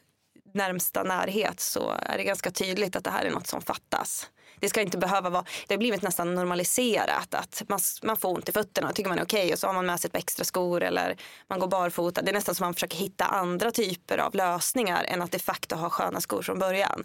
närmsta 0.53 1.03
närhet 1.03 1.59
så 1.59 1.89
är 1.89 2.17
det 2.17 2.23
ganska 2.23 2.51
tydligt 2.51 2.95
att 2.95 3.03
det 3.03 3.09
här 3.09 3.25
är 3.25 3.31
något 3.31 3.47
som 3.47 3.61
fattas. 3.61 4.29
Det 4.63 4.69
ska 4.69 4.81
inte 4.81 4.97
behöva 4.97 5.29
vara, 5.29 5.45
det 5.67 5.73
har 5.73 5.79
blivit 5.79 6.01
nästan 6.01 6.35
normaliserat 6.35 7.33
att 7.33 7.63
man, 7.67 7.79
man 8.03 8.17
får 8.17 8.29
ont 8.29 8.49
i 8.49 8.51
fötterna 8.51 8.89
och 8.89 8.95
tycker 8.95 9.09
man 9.09 9.19
är 9.19 9.23
okej 9.23 9.39
okay, 9.39 9.53
och 9.53 9.59
så 9.59 9.67
har 9.67 9.73
man 9.73 9.85
med 9.85 9.99
sig 9.99 10.07
ett 10.07 10.11
par 10.11 10.19
extra 10.19 10.45
skor 10.45 10.83
eller 10.83 11.15
man 11.47 11.59
går 11.59 11.67
barfota. 11.67 12.21
Det 12.21 12.31
är 12.31 12.33
nästan 12.33 12.55
som 12.55 12.65
man 12.65 12.73
försöker 12.73 12.97
hitta 12.97 13.25
andra 13.25 13.71
typer 13.71 14.17
av 14.17 14.35
lösningar 14.35 15.03
än 15.03 15.21
att 15.21 15.31
de 15.31 15.39
facto 15.39 15.75
ha 15.75 15.89
sköna 15.89 16.21
skor 16.21 16.41
från 16.41 16.59
början. 16.59 17.03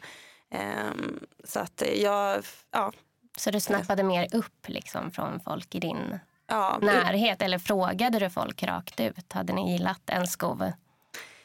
Um, 0.93 1.21
så 1.45 1.61
att 1.61 1.83
jag, 1.97 2.45
ja, 2.71 2.93
så 3.37 3.51
du 3.51 3.61
snappade 3.61 4.03
mer 4.03 4.35
upp 4.35 4.69
liksom 4.69 5.11
från 5.11 5.41
folk 5.41 5.75
i 5.75 5.81
din 5.81 6.19
ja, 6.47 6.79
närhet? 6.83 7.43
Eller 7.43 7.59
frågade 7.59 8.19
du 8.19 8.31
folk 8.31 8.63
rakt 8.63 9.01
ut? 9.01 9.33
Hade 9.33 9.53
ni 9.53 9.73
gillat 9.73 10.03
en 10.07 10.27
skov 10.27 10.73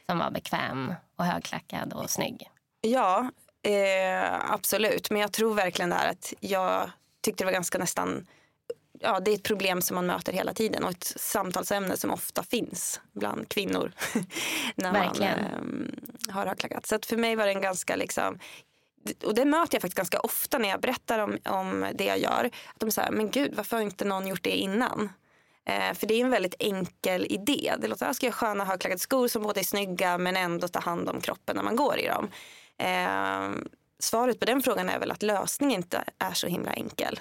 som 0.05 0.19
var 0.19 0.31
bekväm 0.31 0.93
och 1.15 1.25
högklackad 1.25 1.93
och 1.93 2.09
snygg? 2.09 2.49
Ja, 2.81 3.29
eh, 3.63 4.51
absolut. 4.51 5.09
Men 5.09 5.21
jag 5.21 5.31
tror 5.31 5.53
verkligen 5.53 5.89
där 5.89 6.09
att 6.09 6.33
jag 6.39 6.91
tyckte 7.21 7.43
det 7.43 7.45
var 7.45 7.53
ganska 7.53 7.77
nästan 7.77 8.27
ja, 9.03 9.19
det 9.19 9.31
är 9.31 9.35
ett 9.35 9.43
problem 9.43 9.81
som 9.81 9.95
man 9.95 10.05
möter 10.05 10.33
hela 10.33 10.53
tiden 10.53 10.83
och 10.83 10.91
ett 10.91 11.13
samtalsämne 11.15 11.97
som 11.97 12.11
ofta 12.11 12.43
finns 12.43 13.01
bland 13.13 13.49
kvinnor. 13.49 13.91
när 14.75 14.93
Verkligen. 14.93 15.39
man 15.41 15.91
eh, 16.29 16.33
har 16.35 16.45
högklackat. 16.45 16.85
Så 16.85 16.99
för 17.05 17.17
mig 17.17 17.35
var 17.35 17.45
det 17.45 17.51
en 17.51 17.61
ganska 17.61 17.95
liksom, 17.95 18.39
och 19.23 19.35
det 19.35 19.45
möter 19.45 19.75
jag 19.75 19.81
faktiskt 19.81 19.97
ganska 19.97 20.19
ofta 20.19 20.57
när 20.57 20.69
jag 20.69 20.81
berättar 20.81 21.19
om, 21.19 21.37
om 21.45 21.87
det 21.95 22.05
jag 22.05 22.19
gör. 22.19 22.45
Att 22.45 22.79
de 22.79 22.91
säger, 22.91 23.11
men 23.11 23.31
gud 23.31 23.55
varför 23.55 23.77
har 23.77 23.83
inte 23.83 24.05
någon 24.05 24.27
gjort 24.27 24.43
det 24.43 24.57
innan? 24.57 25.09
Eh, 25.65 25.93
för 25.93 26.07
det 26.07 26.13
är 26.13 26.21
en 26.21 26.29
väldigt 26.29 26.55
enkel 26.59 27.27
idé. 27.29 27.73
Det 27.79 27.87
låter, 27.87 28.05
jag 28.05 28.15
ska 28.15 28.25
göra 28.25 28.35
sköna 28.35 28.65
högklackade 28.65 28.99
skor 28.99 29.27
som 29.27 29.43
både 29.43 29.59
är 29.59 29.63
snygga 29.63 30.17
men 30.17 30.37
ändå 30.37 30.67
tar 30.67 30.81
hand 30.81 31.09
om 31.09 31.21
kroppen 31.21 31.55
när 31.55 31.63
man 31.63 31.75
går 31.75 31.99
i 31.99 32.07
dem. 32.07 32.29
Eh, 32.77 33.49
svaret 33.99 34.39
på 34.39 34.45
den 34.45 34.61
frågan 34.61 34.89
är 34.89 34.99
väl 34.99 35.11
att 35.11 35.23
lösningen 35.23 35.79
inte 35.79 36.03
är 36.17 36.33
så 36.33 36.47
himla 36.47 36.73
enkel. 36.73 37.19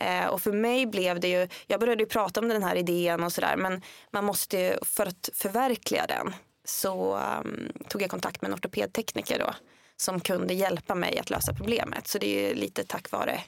Eh, 0.00 0.26
och 0.26 0.40
för 0.40 0.52
mig 0.52 0.86
blev 0.86 1.20
det 1.20 1.28
ju, 1.28 1.48
jag 1.66 1.80
började 1.80 2.02
ju 2.02 2.08
prata 2.08 2.40
om 2.40 2.48
den 2.48 2.62
här 2.62 2.76
idén 2.76 3.22
och 3.22 3.32
sådär 3.32 3.56
men 3.56 3.82
man 4.10 4.24
måste 4.24 4.58
ju, 4.58 4.74
för 4.82 5.06
att 5.06 5.30
förverkliga 5.34 6.06
den 6.06 6.34
så 6.64 7.16
um, 7.16 7.72
tog 7.88 8.02
jag 8.02 8.10
kontakt 8.10 8.42
med 8.42 8.48
en 8.48 8.54
ortopedtekniker 8.54 9.38
då 9.38 9.54
som 9.96 10.20
kunde 10.20 10.54
hjälpa 10.54 10.94
mig 10.94 11.18
att 11.18 11.30
lösa 11.30 11.54
problemet. 11.54 12.08
Så 12.08 12.18
det 12.18 12.50
är 12.50 12.54
lite 12.54 12.84
tack 12.84 13.10
vare 13.10 13.40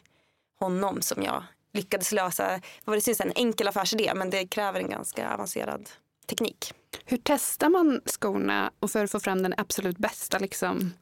honom 0.61 1.03
som 1.03 1.23
jag 1.23 1.45
lyckades 1.73 2.13
lösa 2.13 2.61
vad 2.85 2.97
det 2.97 3.01
syns 3.01 3.21
en 3.21 3.33
enkel 3.35 3.69
affärsidé 3.69 4.13
men 4.15 4.31
det 4.31 4.47
kräver 4.47 4.81
en 4.81 4.91
ganska 4.91 5.35
avancerad 5.35 5.91
teknik. 6.27 6.73
Hur 7.05 7.19
testar 7.23 7.69
man 7.69 8.01
skorna 8.07 8.73
och 8.81 8.91
för 8.91 9.05
att 9.05 9.11
få 9.11 9.21
fram 9.21 9.43
den 9.43 9.55
absolut 9.57 9.99
bästa 9.99 10.39
liksom, 10.39 10.93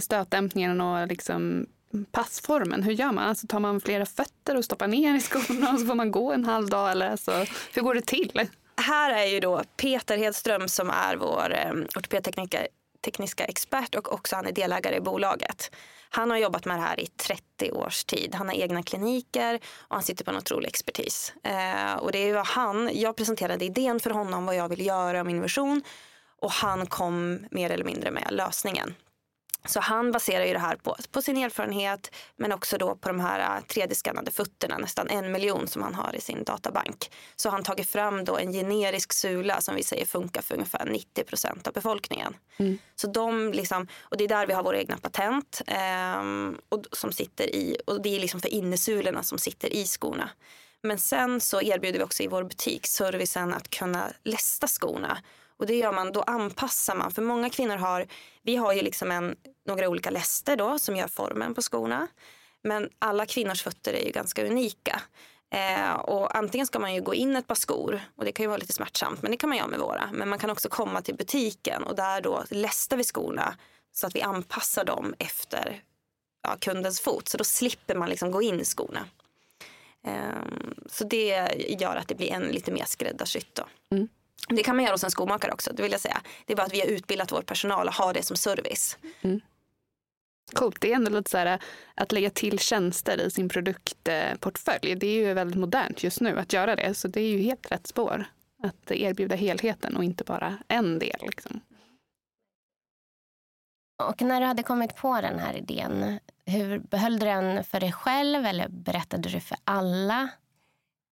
stötdämpningen 0.00 0.80
och 0.80 1.06
liksom, 1.06 1.66
passformen? 2.12 2.82
Hur 2.82 2.92
gör 2.92 3.12
man? 3.12 3.24
Alltså, 3.24 3.46
tar 3.46 3.60
man 3.60 3.80
flera 3.80 4.06
fötter 4.06 4.56
och 4.56 4.64
stoppar 4.64 4.88
ner 4.88 5.14
i 5.14 5.20
skorna 5.20 5.72
och 5.72 5.80
så 5.80 5.86
får 5.86 5.94
man 5.94 6.10
gå 6.10 6.32
en 6.32 6.44
halv 6.44 6.68
dag? 6.68 6.90
Eller, 6.90 7.16
så? 7.16 7.32
hur 7.74 7.82
går 7.82 7.94
det 7.94 8.06
till? 8.06 8.48
Här 8.76 9.10
är 9.10 9.26
ju 9.26 9.40
då 9.40 9.62
Peter 9.76 10.16
Hedström 10.16 10.68
som 10.68 10.90
är 10.90 11.16
vår 11.16 11.54
eh, 11.54 11.72
expert 13.48 13.94
och 13.94 14.12
också 14.12 14.36
han 14.36 14.46
är 14.46 14.52
delägare 14.52 14.96
i 14.96 15.00
bolaget. 15.00 15.70
Han 16.08 16.30
har 16.30 16.38
jobbat 16.38 16.64
med 16.64 16.76
det 16.76 16.82
här 16.82 17.00
i 17.00 17.06
30 17.06 17.72
års 17.72 18.04
tid. 18.04 18.34
Han 18.34 18.48
har 18.48 18.54
egna 18.54 18.82
kliniker 18.82 19.60
och 19.78 19.94
han 19.94 20.02
sitter 20.02 20.24
på 20.24 20.30
en 20.30 20.36
otrolig 20.36 20.68
expertis. 20.68 21.34
Eh, 21.42 21.94
och 21.94 22.12
det 22.12 22.32
var 22.32 22.44
han, 22.44 22.90
jag 22.92 23.16
presenterade 23.16 23.64
idén 23.64 24.00
för 24.00 24.10
honom 24.10 24.46
vad 24.46 24.56
jag 24.56 24.68
vill 24.68 24.86
göra 24.86 25.20
och 25.20 25.26
min 25.26 25.42
vision 25.42 25.82
och 26.40 26.50
han 26.50 26.86
kom 26.86 27.46
mer 27.50 27.70
eller 27.70 27.84
mindre 27.84 28.10
med 28.10 28.28
lösningen. 28.30 28.94
Så 29.64 29.80
han 29.80 30.12
baserar 30.12 30.44
ju 30.44 30.52
det 30.52 30.58
här 30.58 30.76
på, 30.76 30.96
på 31.10 31.22
sin 31.22 31.36
erfarenhet 31.36 32.14
men 32.36 32.52
också 32.52 32.78
då 32.78 32.96
på 32.96 33.08
de 33.08 33.20
här 33.20 33.60
3D-skannade 33.60 34.28
äh, 34.28 34.32
fötterna, 34.32 34.78
nästan 34.78 35.08
en 35.08 35.32
miljon 35.32 35.68
som 35.68 35.82
han 35.82 35.94
har 35.94 36.16
i 36.16 36.20
sin 36.20 36.44
databank. 36.44 37.10
Så 37.36 37.50
han 37.50 37.62
tagit 37.62 37.88
fram 37.88 38.24
då 38.24 38.38
en 38.38 38.52
generisk 38.52 39.12
sula 39.12 39.60
som 39.60 39.74
vi 39.74 39.82
säger 39.82 40.06
funkar 40.06 40.42
för 40.42 40.54
ungefär 40.54 40.86
90 40.86 41.24
procent 41.24 41.66
av 41.66 41.72
befolkningen. 41.72 42.36
Mm. 42.56 42.78
Så 42.94 43.06
de 43.06 43.52
liksom, 43.52 43.88
och 44.00 44.16
det 44.16 44.24
är 44.24 44.28
där 44.28 44.46
vi 44.46 44.52
har 44.52 44.62
våra 44.62 44.78
egna 44.78 44.96
patent 44.96 45.62
eh, 45.66 46.22
och, 46.68 46.84
som 46.92 47.12
sitter 47.12 47.54
i, 47.54 47.76
och 47.86 48.02
det 48.02 48.16
är 48.16 48.20
liksom 48.20 48.40
för 48.40 48.48
innesulorna 48.48 49.22
som 49.22 49.38
sitter 49.38 49.72
i 49.72 49.84
skorna. 49.84 50.30
Men 50.82 50.98
sen 50.98 51.40
så 51.40 51.62
erbjuder 51.62 51.98
vi 51.98 52.04
också 52.04 52.22
i 52.22 52.26
vår 52.26 52.44
butik 52.44 52.86
servicen 52.86 53.54
att 53.54 53.70
kunna 53.70 54.12
lästa 54.24 54.66
skorna 54.66 55.18
och 55.56 55.66
det 55.66 55.74
gör 55.74 55.92
man, 55.92 56.12
då 56.12 56.22
anpassar 56.22 56.94
man. 56.94 57.10
För 57.10 57.22
många 57.22 57.50
kvinnor 57.50 57.76
har, 57.76 58.06
vi 58.42 58.56
har 58.56 58.72
ju 58.72 58.82
liksom 58.82 59.10
en, 59.10 59.36
några 59.66 59.88
olika 59.88 60.10
läster 60.10 60.56
då 60.56 60.78
som 60.78 60.96
gör 60.96 61.08
formen 61.08 61.54
på 61.54 61.62
skorna. 61.62 62.08
Men 62.62 62.90
alla 62.98 63.26
kvinnors 63.26 63.62
fötter 63.62 63.92
är 63.92 64.04
ju 64.04 64.10
ganska 64.10 64.46
unika. 64.46 65.00
Eh, 65.50 65.92
och 65.92 66.36
antingen 66.36 66.66
ska 66.66 66.78
man 66.78 66.94
ju 66.94 67.00
gå 67.00 67.14
in 67.14 67.36
ett 67.36 67.46
par 67.46 67.54
skor 67.54 68.00
och 68.16 68.24
det 68.24 68.32
kan 68.32 68.44
ju 68.44 68.48
vara 68.48 68.58
lite 68.58 68.72
smärtsamt 68.72 69.22
men 69.22 69.30
det 69.30 69.36
kan 69.36 69.48
man 69.48 69.58
göra 69.58 69.68
med 69.68 69.78
våra. 69.78 70.08
Men 70.12 70.28
man 70.28 70.38
kan 70.38 70.50
också 70.50 70.68
komma 70.68 71.02
till 71.02 71.14
butiken 71.14 71.82
och 71.82 71.96
där 71.96 72.20
då 72.20 72.44
lästar 72.50 72.96
vi 72.96 73.04
skorna 73.04 73.54
så 73.92 74.06
att 74.06 74.16
vi 74.16 74.22
anpassar 74.22 74.84
dem 74.84 75.14
efter 75.18 75.82
ja, 76.42 76.56
kundens 76.60 77.00
fot. 77.00 77.28
Så 77.28 77.38
då 77.38 77.44
slipper 77.44 77.94
man 77.94 78.08
liksom 78.08 78.30
gå 78.30 78.42
in 78.42 78.60
i 78.60 78.64
skorna. 78.64 79.04
Eh, 80.06 80.12
så 80.86 81.04
det 81.04 81.48
gör 81.80 81.96
att 81.96 82.08
det 82.08 82.14
blir 82.14 82.32
en 82.32 82.42
lite 82.42 82.72
mer 82.72 82.84
skräddarsytt. 82.84 83.54
Då. 83.54 83.64
Mm. 83.90 84.08
Det 84.48 84.62
kan 84.62 84.76
man 84.76 84.84
göra 84.84 84.94
hos 84.94 85.04
en 85.04 85.10
skomakare 85.10 85.52
också, 85.52 85.72
det 85.72 85.82
vill 85.82 85.92
jag 85.92 86.00
säga. 86.00 86.20
Det 86.46 86.52
är 86.52 86.56
bara 86.56 86.66
att 86.66 86.74
vi 86.74 86.80
har 86.80 86.86
utbildat 86.86 87.32
vår 87.32 87.42
personal 87.42 87.88
och 87.88 87.94
har 87.94 88.14
det 88.14 88.22
som 88.22 88.36
service. 88.36 88.98
Mm. 89.22 89.40
Coolt, 90.52 90.80
det 90.80 90.92
är 90.92 90.96
ändå 90.96 91.10
lite 91.10 91.30
så 91.30 91.38
här 91.38 91.58
att 91.94 92.12
lägga 92.12 92.30
till 92.30 92.58
tjänster 92.58 93.20
i 93.20 93.30
sin 93.30 93.48
produktportfölj. 93.48 94.94
Det 94.94 95.06
är 95.06 95.26
ju 95.26 95.34
väldigt 95.34 95.58
modernt 95.58 96.02
just 96.04 96.20
nu 96.20 96.38
att 96.38 96.52
göra 96.52 96.76
det, 96.76 96.94
så 96.94 97.08
det 97.08 97.20
är 97.20 97.28
ju 97.28 97.38
helt 97.38 97.72
rätt 97.72 97.86
spår. 97.86 98.24
Att 98.62 98.90
erbjuda 98.90 99.34
helheten 99.34 99.96
och 99.96 100.04
inte 100.04 100.24
bara 100.24 100.58
en 100.68 100.98
del. 100.98 101.16
Liksom. 101.20 101.60
Och 104.02 104.22
när 104.22 104.40
du 104.40 104.46
hade 104.46 104.62
kommit 104.62 104.96
på 104.96 105.20
den 105.20 105.38
här 105.38 105.56
idén, 105.56 106.18
hur 106.46 106.78
behöll 106.78 107.18
du 107.18 107.26
den 107.26 107.64
för 107.64 107.80
dig 107.80 107.92
själv 107.92 108.46
eller 108.46 108.68
berättade 108.68 109.28
du 109.28 109.40
för 109.40 109.58
alla? 109.64 110.28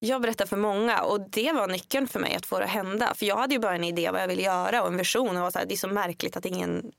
Jag 0.02 0.23
berättar 0.23 0.47
för 0.47 0.57
många 0.57 1.02
och 1.02 1.21
det 1.30 1.52
var 1.52 1.69
nyckeln 1.69 2.09
för 2.09 2.21
mig 2.21 2.35
att 2.35 2.47
få 2.47 2.59
det 2.59 2.64
att 2.64 2.71
hända. 2.71 3.14
För 3.14 3.26
jag 3.26 3.37
hade 3.37 3.54
ju 3.54 3.61
bara 3.61 3.75
en 3.75 3.85
idé 3.85 4.11
vad 4.11 4.23
jag 4.23 4.28
ville 4.28 4.42
göra 4.42 4.83
och 4.83 4.88
en 4.88 4.97
vision. 4.97 5.37
Och 5.37 5.42
var 5.42 5.50
så 5.50 5.59
här, 5.59 5.66
det 5.66 5.75
är 5.75 5.76
så 5.76 5.88
märkligt 5.88 6.37
att 6.37 6.47
ingen 6.47 6.92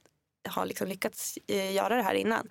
har 0.50 0.66
liksom 0.66 0.88
lyckats 0.88 1.38
eh, 1.48 1.74
göra 1.74 1.96
det 1.96 2.04
här 2.04 2.14
innan. 2.14 2.50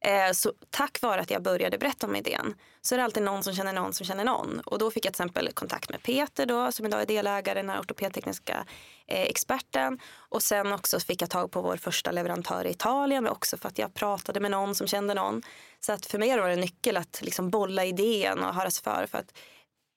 Eh, 0.00 0.32
så 0.32 0.52
tack 0.70 1.02
vare 1.02 1.20
att 1.20 1.30
jag 1.30 1.42
började 1.42 1.78
berätta 1.78 2.06
om 2.06 2.16
idén 2.16 2.54
så 2.80 2.94
är 2.94 2.96
det 2.96 3.04
alltid 3.04 3.22
någon 3.22 3.42
som 3.42 3.54
känner 3.54 3.72
någon 3.72 3.92
som 3.92 4.06
känner 4.06 4.24
någon. 4.24 4.60
Och 4.60 4.78
då 4.78 4.90
fick 4.90 5.06
jag 5.06 5.14
till 5.14 5.22
exempel 5.22 5.52
kontakt 5.52 5.90
med 5.90 6.02
Peter 6.02 6.46
då, 6.46 6.72
som 6.72 6.86
idag 6.86 7.02
är 7.02 7.06
delägare, 7.06 7.58
den 7.58 7.70
här 7.70 7.80
ortopedtekniska 7.80 8.64
eh, 9.06 9.22
experten. 9.22 9.98
Och 10.28 10.42
sen 10.42 10.72
också 10.72 11.00
fick 11.00 11.22
jag 11.22 11.30
tag 11.30 11.50
på 11.50 11.62
vår 11.62 11.76
första 11.76 12.10
leverantör 12.10 12.66
i 12.66 12.70
Italien 12.70 13.28
också 13.28 13.56
för 13.56 13.68
att 13.68 13.78
jag 13.78 13.94
pratade 13.94 14.40
med 14.40 14.50
någon 14.50 14.74
som 14.74 14.86
kände 14.86 15.14
någon. 15.14 15.42
Så 15.80 15.92
att 15.92 16.06
för 16.06 16.18
mig 16.18 16.38
var 16.38 16.46
det 16.46 16.52
en 16.52 16.60
nyckel 16.60 16.96
att 16.96 17.20
liksom 17.22 17.50
bolla 17.50 17.84
idén 17.84 18.38
och 18.38 18.54
höras 18.54 18.80
för. 18.80 19.06
För 19.10 19.18
att 19.18 19.32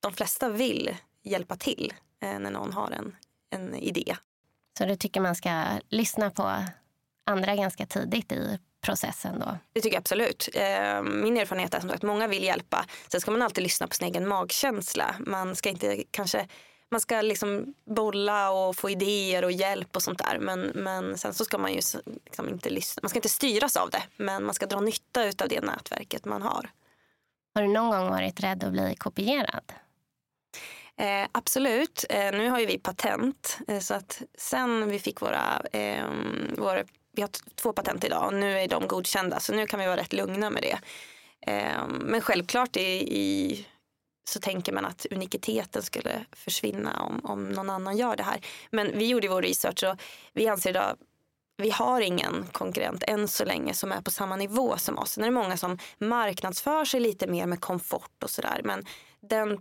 de 0.01 0.13
flesta 0.13 0.49
vill 0.49 0.95
hjälpa 1.23 1.55
till 1.55 1.93
eh, 2.21 2.39
när 2.39 2.51
någon 2.51 2.73
har 2.73 2.91
en, 2.91 3.15
en 3.49 3.75
idé. 3.75 4.15
Så 4.77 4.85
du 4.85 4.95
tycker 4.95 5.21
man 5.21 5.35
ska 5.35 5.63
lyssna 5.89 6.29
på 6.31 6.63
andra 7.25 7.55
ganska 7.55 7.85
tidigt 7.85 8.31
i 8.31 8.59
processen 8.81 9.39
då? 9.39 9.57
Det 9.73 9.81
tycker 9.81 9.95
jag 9.95 10.01
absolut. 10.01 10.49
Eh, 10.53 11.03
min 11.03 11.37
erfarenhet 11.37 11.73
är 11.73 11.79
som 11.79 11.89
sagt 11.89 12.03
många 12.03 12.27
vill 12.27 12.43
hjälpa. 12.43 12.85
Sen 13.07 13.21
ska 13.21 13.31
man 13.31 13.41
alltid 13.41 13.63
lyssna 13.63 13.87
på 13.87 13.95
sin 13.95 14.07
egen 14.07 14.27
magkänsla. 14.27 15.15
Man 15.19 15.55
ska 15.55 15.69
inte 15.69 16.03
kanske 16.11 16.47
man 16.91 17.01
ska 17.01 17.21
liksom 17.21 17.73
bolla 17.85 18.51
och 18.51 18.75
få 18.75 18.89
idéer 18.89 19.43
och 19.43 19.51
hjälp 19.51 19.95
och 19.95 20.03
sånt 20.03 20.19
där. 20.19 20.39
Men, 20.39 20.59
men 20.61 21.17
sen 21.17 21.33
så 21.33 21.45
ska 21.45 21.57
man 21.57 21.69
ju 21.71 21.75
liksom 21.75 22.49
inte 22.49 22.69
lyssna. 22.69 22.99
Man 23.03 23.09
ska 23.09 23.17
inte 23.17 23.29
styras 23.29 23.77
av 23.77 23.89
det. 23.89 24.03
Men 24.17 24.43
man 24.43 24.55
ska 24.55 24.65
dra 24.65 24.79
nytta 24.79 25.21
av 25.21 25.49
det 25.49 25.61
nätverket 25.61 26.25
man 26.25 26.41
har. 26.41 26.69
Har 27.55 27.61
du 27.61 27.67
någon 27.67 27.89
gång 27.89 28.09
varit 28.09 28.39
rädd 28.39 28.63
att 28.63 28.71
bli 28.71 28.95
kopierad? 28.95 29.73
Eh, 31.01 31.27
absolut. 31.31 32.05
Eh, 32.09 32.31
nu 32.31 32.49
har 32.49 32.59
ju 32.59 32.65
vi 32.65 32.77
patent. 32.77 33.57
Eh, 33.67 33.79
så 33.79 33.93
att 33.93 34.21
sen 34.37 34.89
vi 34.89 34.99
fick 34.99 35.21
våra, 35.21 35.61
eh, 35.71 36.05
våra 36.57 36.83
vi 37.13 37.21
har 37.21 37.29
två 37.55 37.73
patent 37.73 38.03
idag 38.03 38.27
och 38.27 38.33
nu 38.33 38.59
är 38.59 38.67
de 38.67 38.87
godkända 38.87 39.39
så 39.39 39.53
nu 39.53 39.67
kan 39.67 39.79
vi 39.79 39.85
vara 39.85 39.97
rätt 39.97 40.13
lugna 40.13 40.49
med 40.49 40.63
det. 40.63 40.79
Eh, 41.51 41.87
men 41.87 42.21
självklart 42.21 42.77
i, 42.77 43.17
i, 43.19 43.67
så 44.29 44.39
tänker 44.39 44.73
man 44.73 44.85
att 44.85 45.05
unikiteten 45.11 45.83
skulle 45.83 46.25
försvinna 46.31 47.03
om, 47.03 47.21
om 47.23 47.49
någon 47.49 47.69
annan 47.69 47.97
gör 47.97 48.15
det 48.15 48.23
här. 48.23 48.41
Men 48.71 48.97
vi 48.97 49.07
gjorde 49.07 49.27
vår 49.27 49.41
research 49.41 49.83
och 49.83 50.01
vi 50.33 50.47
anser 50.47 50.69
idag 50.69 50.97
vi 51.57 51.69
har 51.69 52.01
ingen 52.01 52.45
konkurrent 52.51 53.03
än 53.03 53.27
så 53.27 53.45
länge 53.45 53.73
som 53.73 53.91
är 53.91 54.01
på 54.01 54.11
samma 54.11 54.35
nivå 54.35 54.77
som 54.77 54.97
oss. 54.97 55.11
Sen 55.11 55.23
är 55.23 55.27
det 55.27 55.33
många 55.33 55.57
som 55.57 55.77
marknadsför 55.97 56.85
sig 56.85 56.99
lite 56.99 57.27
mer 57.27 57.45
med 57.45 57.61
komfort 57.61 58.23
och 58.23 58.29
sådär. 58.29 58.61
Men 58.63 58.85
den 59.21 59.59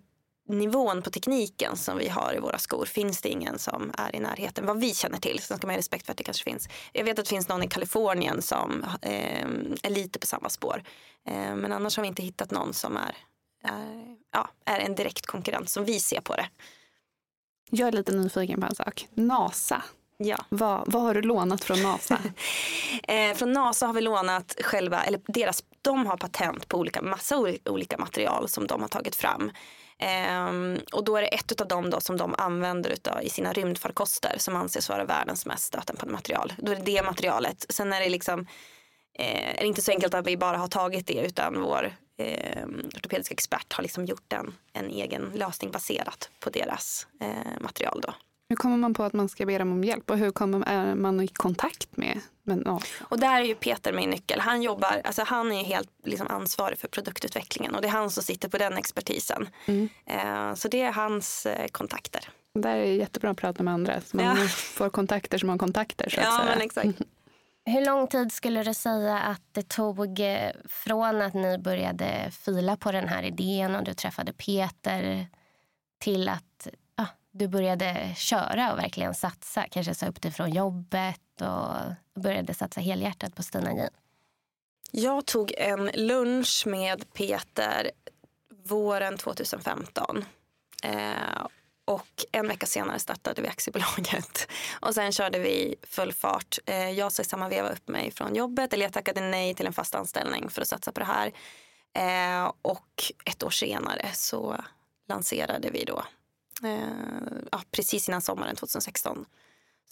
nivån 0.48 1.02
på 1.02 1.10
tekniken 1.10 1.76
som 1.76 1.98
vi 1.98 2.08
har 2.08 2.34
i 2.36 2.38
våra 2.38 2.58
skor 2.58 2.84
finns 2.84 3.20
det 3.20 3.28
ingen 3.28 3.58
som 3.58 3.92
är 3.98 4.16
i 4.16 4.20
närheten 4.20 4.66
vad 4.66 4.80
vi 4.80 4.94
känner 4.94 5.18
till. 5.18 5.38
Sen 5.38 5.56
ska 5.56 5.66
man 5.66 5.74
ha 5.74 5.78
respekt 5.78 6.06
för 6.06 6.12
att 6.12 6.18
det 6.18 6.24
kanske 6.24 6.44
finns. 6.44 6.68
Jag 6.92 7.04
vet 7.04 7.18
att 7.18 7.24
det 7.24 7.28
finns 7.28 7.48
någon 7.48 7.62
i 7.62 7.68
Kalifornien 7.68 8.42
som 8.42 8.84
eh, 9.02 9.48
är 9.82 9.90
lite 9.90 10.18
på 10.18 10.26
samma 10.26 10.48
spår. 10.48 10.82
Eh, 11.26 11.54
men 11.54 11.72
annars 11.72 11.96
har 11.96 12.02
vi 12.02 12.08
inte 12.08 12.22
hittat 12.22 12.50
någon 12.50 12.74
som 12.74 12.96
är, 12.96 13.16
är, 13.64 14.16
ja, 14.32 14.48
är 14.64 14.80
en 14.80 14.94
direkt 14.94 15.26
konkurrent 15.26 15.70
som 15.70 15.84
vi 15.84 16.00
ser 16.00 16.20
på 16.20 16.36
det. 16.36 16.48
Jag 17.70 17.88
är 17.88 17.92
lite 17.92 18.12
nyfiken 18.12 18.60
på 18.60 18.66
en 18.66 18.74
sak. 18.74 19.08
NASA. 19.14 19.82
Ja. 20.16 20.44
Vad, 20.48 20.92
vad 20.92 21.02
har 21.02 21.14
du 21.14 21.22
lånat 21.22 21.64
från 21.64 21.82
NASA? 21.82 22.18
eh, 23.02 23.34
från 23.34 23.52
NASA 23.52 23.86
har 23.86 23.94
vi 23.94 24.00
lånat 24.00 24.56
själva, 24.62 25.02
eller 25.02 25.20
deras, 25.26 25.64
de 25.82 26.06
har 26.06 26.16
patent 26.16 26.68
på 26.68 26.78
olika, 26.78 27.02
massa 27.02 27.36
olika 27.64 27.98
material 27.98 28.48
som 28.48 28.66
de 28.66 28.80
har 28.80 28.88
tagit 28.88 29.16
fram. 29.16 29.50
Ehm, 29.98 30.78
och 30.92 31.04
då 31.04 31.16
är 31.16 31.22
det 31.22 31.28
ett 31.28 31.60
av 31.60 31.68
dem 31.68 31.90
då 31.90 32.00
som 32.00 32.16
de 32.16 32.34
använder 32.38 32.90
utav, 32.90 33.22
i 33.22 33.30
sina 33.30 33.52
rymdfarkoster 33.52 34.34
som 34.38 34.56
anses 34.56 34.88
vara 34.88 35.04
världens 35.04 35.46
mest 35.46 35.64
stötande 35.64 36.12
material. 36.12 36.52
Då 36.58 36.72
är 36.72 36.76
det 36.76 36.82
det 36.82 37.02
materialet. 37.02 37.66
Sen 37.68 37.92
är 37.92 38.00
det 38.00 38.08
liksom 38.08 38.46
eh, 39.18 39.54
är 39.56 39.60
det 39.60 39.66
inte 39.66 39.82
så 39.82 39.90
enkelt 39.90 40.14
att 40.14 40.26
vi 40.26 40.36
bara 40.36 40.56
har 40.56 40.68
tagit 40.68 41.06
det 41.06 41.20
utan 41.20 41.60
vår 41.60 41.92
eh, 42.18 42.66
ortopediska 42.96 43.32
expert 43.32 43.72
har 43.72 43.82
liksom 43.82 44.04
gjort 44.04 44.32
en, 44.32 44.54
en 44.72 44.90
egen 44.90 45.32
lösning 45.34 45.70
baserat 45.70 46.30
på 46.40 46.50
deras 46.50 47.06
eh, 47.20 47.60
material. 47.60 48.00
Då. 48.00 48.14
Hur 48.50 48.56
kommer 48.56 48.76
man 48.76 48.94
på 48.94 49.04
att 49.04 49.12
man 49.12 49.28
ska 49.28 49.46
be 49.46 49.58
dem 49.58 49.72
om 49.72 49.84
hjälp 49.84 50.10
och 50.10 50.18
hur 50.18 50.30
kommer 50.30 50.94
man 50.94 51.20
i 51.20 51.28
kontakt 51.28 51.96
med, 51.96 52.20
ja. 52.64 52.80
Och 53.00 53.18
där 53.18 53.40
är 53.40 53.44
ju 53.44 53.54
Peter 53.54 53.92
min 53.92 54.10
nyckel. 54.10 54.40
Han 54.40 54.62
jobbar, 54.62 55.00
alltså 55.04 55.22
han 55.26 55.52
är 55.52 55.64
helt 55.64 55.90
liksom 56.04 56.26
ansvarig 56.26 56.78
för 56.78 56.88
produktutvecklingen 56.88 57.74
och 57.74 57.82
det 57.82 57.88
är 57.88 57.92
han 57.92 58.10
som 58.10 58.22
sitter 58.22 58.48
på 58.48 58.58
den 58.58 58.76
expertisen. 58.76 59.48
Mm. 59.66 59.88
Eh, 60.06 60.54
så 60.54 60.68
det 60.68 60.82
är 60.82 60.92
hans 60.92 61.46
eh, 61.46 61.68
kontakter. 61.68 62.28
Det 62.54 62.68
är 62.68 62.84
jättebra 62.84 63.30
att 63.30 63.36
prata 63.36 63.62
med 63.62 63.74
andra. 63.74 64.00
Så 64.00 64.16
man 64.16 64.26
ja. 64.26 64.48
får 64.48 64.90
kontakter 64.90 65.38
som 65.38 65.48
har 65.48 65.58
kontakter. 65.58 66.08
Så 66.08 66.20
ja, 66.20 66.44
men 66.44 66.60
exakt. 66.60 66.88
Hur 67.64 67.86
lång 67.86 68.06
tid 68.06 68.32
skulle 68.32 68.62
du 68.62 68.74
säga 68.74 69.18
att 69.18 69.42
det 69.52 69.68
tog 69.68 70.20
eh, 70.20 70.50
från 70.68 71.22
att 71.22 71.34
ni 71.34 71.58
började 71.58 72.30
fila 72.30 72.76
på 72.76 72.92
den 72.92 73.08
här 73.08 73.22
idén 73.22 73.74
och 73.74 73.84
du 73.84 73.94
träffade 73.94 74.32
Peter 74.32 75.26
till 75.98 76.28
att 76.28 76.68
du 77.32 77.48
började 77.48 78.14
köra 78.16 78.72
och 78.72 78.78
verkligen 78.78 79.14
satsa? 79.14 79.66
Kanske 79.70 79.94
sa 79.94 80.06
upp 80.06 80.22
dig 80.22 80.32
från 80.32 80.50
jobbet 80.50 81.20
och 81.40 82.22
började 82.22 82.54
satsa 82.54 82.80
helhjärtat 82.80 83.34
på 83.34 83.42
Stina 83.42 83.74
Jean. 83.74 83.90
Jag 84.90 85.26
tog 85.26 85.52
en 85.56 85.90
lunch 85.94 86.64
med 86.66 87.12
Peter 87.12 87.90
våren 88.64 89.16
2015. 89.16 90.24
Eh, 90.82 91.46
och 91.84 92.24
en 92.32 92.48
vecka 92.48 92.66
senare 92.66 92.98
startade 92.98 93.42
vi 93.42 93.48
aktiebolaget. 93.48 94.50
Och 94.80 94.94
sen 94.94 95.12
körde 95.12 95.38
vi 95.38 95.76
full 95.82 96.12
fart. 96.12 96.58
Eh, 96.66 96.90
jag 96.90 97.12
sa 97.12 97.22
i 97.22 97.24
samma 97.24 97.48
veva 97.48 97.68
upp 97.68 97.88
mig 97.88 98.10
från 98.10 98.34
jobbet. 98.34 98.72
Eller 98.72 98.84
jag 98.84 98.92
tackade 98.92 99.20
nej 99.20 99.54
till 99.54 99.66
en 99.66 99.72
fast 99.72 99.94
anställning 99.94 100.48
för 100.50 100.62
att 100.62 100.68
satsa 100.68 100.92
på 100.92 101.00
det 101.00 101.06
här. 101.06 101.32
Eh, 101.94 102.52
och 102.62 103.12
ett 103.24 103.42
år 103.42 103.50
senare 103.50 104.06
så 104.12 104.64
lanserade 105.08 105.70
vi 105.70 105.84
då 105.84 106.04
ja, 107.52 107.62
precis 107.70 108.08
innan 108.08 108.20
sommaren 108.20 108.56
2016. 108.56 109.26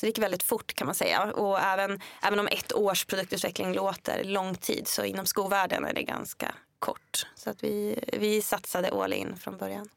Så 0.00 0.06
det 0.06 0.06
gick 0.06 0.18
väldigt 0.18 0.42
fort 0.42 0.74
kan 0.74 0.86
man 0.86 0.94
säga. 0.94 1.32
Och 1.32 1.60
även, 1.60 2.00
även 2.22 2.38
om 2.38 2.46
ett 2.46 2.72
års 2.72 3.04
produktutveckling 3.04 3.72
låter 3.72 4.24
lång 4.24 4.54
tid 4.54 4.88
så 4.88 5.04
inom 5.04 5.26
skovärlden 5.26 5.84
är 5.84 5.94
det 5.94 6.02
ganska 6.02 6.54
kort. 6.78 7.26
Så 7.34 7.50
att 7.50 7.64
vi, 7.64 8.04
vi 8.12 8.42
satsade 8.42 8.90
all 8.90 9.12
in 9.12 9.36
från 9.36 9.56
början. 9.56 9.88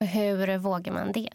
Hur 0.00 0.58
vågar 0.58 0.92
man 0.92 1.12
det? 1.12 1.30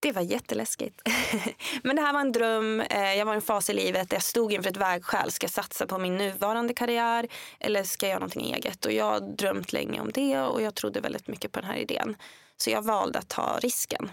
Det 0.00 0.12
var 0.12 0.22
jätteläskigt. 0.22 1.02
Men 1.82 1.96
det 1.96 2.02
här 2.02 2.12
var 2.12 2.20
en 2.20 2.32
dröm. 2.32 2.80
Eh, 2.80 3.14
jag 3.14 3.26
var 3.26 3.32
i 3.32 3.36
en 3.36 3.42
fas 3.42 3.70
i 3.70 3.74
livet 3.74 4.10
där 4.10 4.16
jag 4.16 4.22
stod 4.22 4.52
inför 4.52 4.70
ett 4.70 4.76
vägskäl. 4.76 5.30
Ska 5.30 5.44
jag 5.44 5.50
satsa 5.50 5.86
på 5.86 5.98
min 5.98 6.16
nuvarande 6.16 6.74
karriär 6.74 7.28
eller 7.60 7.82
ska 7.82 8.06
jag 8.06 8.10
göra 8.10 8.18
någonting 8.18 8.54
eget? 8.54 8.84
Och 8.84 8.92
jag 8.92 9.04
har 9.04 9.20
drömt 9.20 9.72
länge 9.72 10.00
om 10.00 10.10
det 10.14 10.40
och 10.40 10.62
jag 10.62 10.74
trodde 10.74 11.00
väldigt 11.00 11.28
mycket 11.28 11.52
på 11.52 11.60
den 11.60 11.70
här 11.70 11.76
idén. 11.76 12.16
Så 12.62 12.70
jag 12.70 12.82
valde 12.82 13.18
att 13.18 13.28
ta 13.28 13.58
risken. 13.62 14.10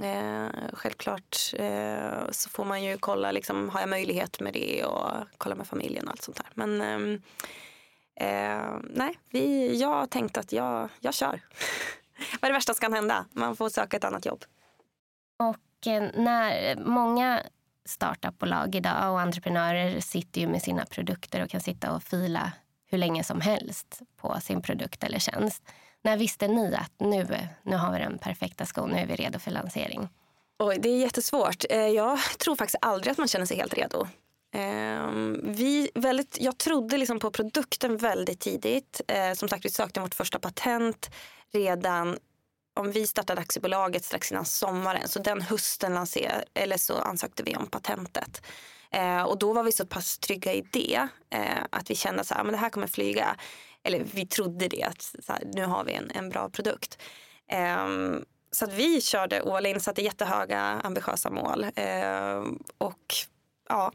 Eh, 0.00 0.48
självklart 0.72 1.36
eh, 1.52 2.30
så 2.30 2.50
får 2.50 2.64
man 2.64 2.84
ju 2.84 2.98
kolla, 2.98 3.32
liksom, 3.32 3.68
har 3.68 3.80
jag 3.80 3.88
möjlighet 3.88 4.40
med 4.40 4.52
det 4.52 4.84
och 4.84 5.10
kolla 5.38 5.54
med 5.54 5.66
familjen 5.66 6.04
och 6.04 6.10
allt 6.10 6.22
sånt 6.22 6.36
där. 6.36 6.46
Men 6.54 6.80
ehm, 6.80 7.22
eh, 8.20 8.78
nej, 8.90 9.18
vi, 9.30 9.76
jag 9.80 10.10
tänkte 10.10 10.40
att 10.40 10.52
jag, 10.52 10.88
jag 11.00 11.14
kör. 11.14 11.40
Vad 12.40 12.48
är 12.48 12.48
det 12.48 12.52
värsta 12.52 12.74
som 12.74 12.80
kan 12.80 12.92
hända? 12.92 13.24
Man 13.32 13.56
får 13.56 13.68
söka 13.68 13.96
ett 13.96 14.04
annat 14.04 14.26
jobb. 14.26 14.44
Och 15.38 15.86
eh, 15.86 16.10
när 16.14 16.76
många 16.76 17.42
startupbolag 17.84 18.74
idag 18.74 19.12
och 19.12 19.20
entreprenörer 19.20 20.00
sitter 20.00 20.40
ju 20.40 20.46
med 20.46 20.62
sina 20.62 20.86
produkter 20.86 21.42
och 21.42 21.50
kan 21.50 21.60
sitta 21.60 21.92
och 21.92 22.02
fila 22.02 22.52
hur 22.86 22.98
länge 22.98 23.24
som 23.24 23.40
helst 23.40 24.00
på 24.16 24.40
sin 24.40 24.62
produkt 24.62 25.04
eller 25.04 25.18
tjänst. 25.18 25.62
När 26.02 26.16
visste 26.16 26.48
ni 26.48 26.74
att 26.74 26.92
nu, 26.98 27.48
nu 27.62 27.76
har 27.76 27.92
vi 27.92 27.98
den 27.98 28.18
perfekta 28.18 28.66
skon, 28.66 28.90
nu 28.90 28.98
är 28.98 29.06
vi 29.06 29.16
redo 29.16 29.38
för 29.38 29.50
lansering? 29.50 30.08
Oj, 30.58 30.78
det 30.78 30.88
är 30.88 30.98
jättesvårt. 30.98 31.64
Eh, 31.70 31.78
jag 31.78 32.18
tror 32.38 32.56
faktiskt 32.56 32.78
aldrig 32.80 33.12
att 33.12 33.18
man 33.18 33.28
känner 33.28 33.46
sig 33.46 33.56
helt 33.56 33.74
redo. 33.74 34.06
Ehm, 34.52 35.40
vi 35.44 35.90
väldigt, 35.94 36.36
jag 36.40 36.58
trodde 36.58 36.96
liksom 36.96 37.18
på 37.18 37.30
produkten 37.30 37.96
väldigt 37.96 38.40
tidigt. 38.40 39.00
Eh, 39.08 39.32
som 39.32 39.48
sagt, 39.48 39.64
vi 39.64 39.70
sökte 39.70 40.00
vårt 40.00 40.14
första 40.14 40.38
patent 40.38 41.10
redan 41.52 42.18
om 42.74 42.92
vi 42.92 43.06
startade 43.06 43.40
aktiebolaget 43.40 44.04
strax 44.04 44.32
innan 44.32 44.44
sommaren. 44.44 45.08
Så 45.08 45.18
den 45.18 45.40
hösten 45.40 45.94
lanserade, 45.94 46.44
eller 46.54 46.76
så 46.76 46.94
ansökte 46.94 47.42
vi 47.42 47.56
om 47.56 47.66
patentet. 47.66 48.42
Eh, 48.92 49.22
och 49.22 49.38
då 49.38 49.52
var 49.52 49.62
vi 49.62 49.72
så 49.72 49.86
pass 49.86 50.18
trygga 50.18 50.54
i 50.54 50.64
det 50.72 51.08
eh, 51.30 51.64
att 51.70 51.90
vi 51.90 51.94
kände 51.94 52.20
att 52.20 52.32
ah, 52.32 52.44
det 52.44 52.56
här 52.56 52.70
kommer 52.70 52.86
flyga 52.86 53.36
eller 53.84 54.04
vi 54.04 54.26
trodde 54.26 54.68
det, 54.68 54.82
att 54.82 55.14
här, 55.28 55.42
nu 55.54 55.64
har 55.64 55.84
vi 55.84 55.92
en, 55.92 56.10
en 56.10 56.28
bra 56.28 56.48
produkt. 56.50 56.98
Um, 57.84 58.24
så 58.52 58.64
att 58.64 58.72
vi 58.72 59.00
körde 59.00 59.42
all 59.42 59.66
in, 59.66 59.80
satte 59.80 60.02
jättehöga 60.02 60.60
ambitiösa 60.60 61.30
mål 61.30 61.64
um, 61.64 62.62
och 62.78 63.14
ja, 63.68 63.92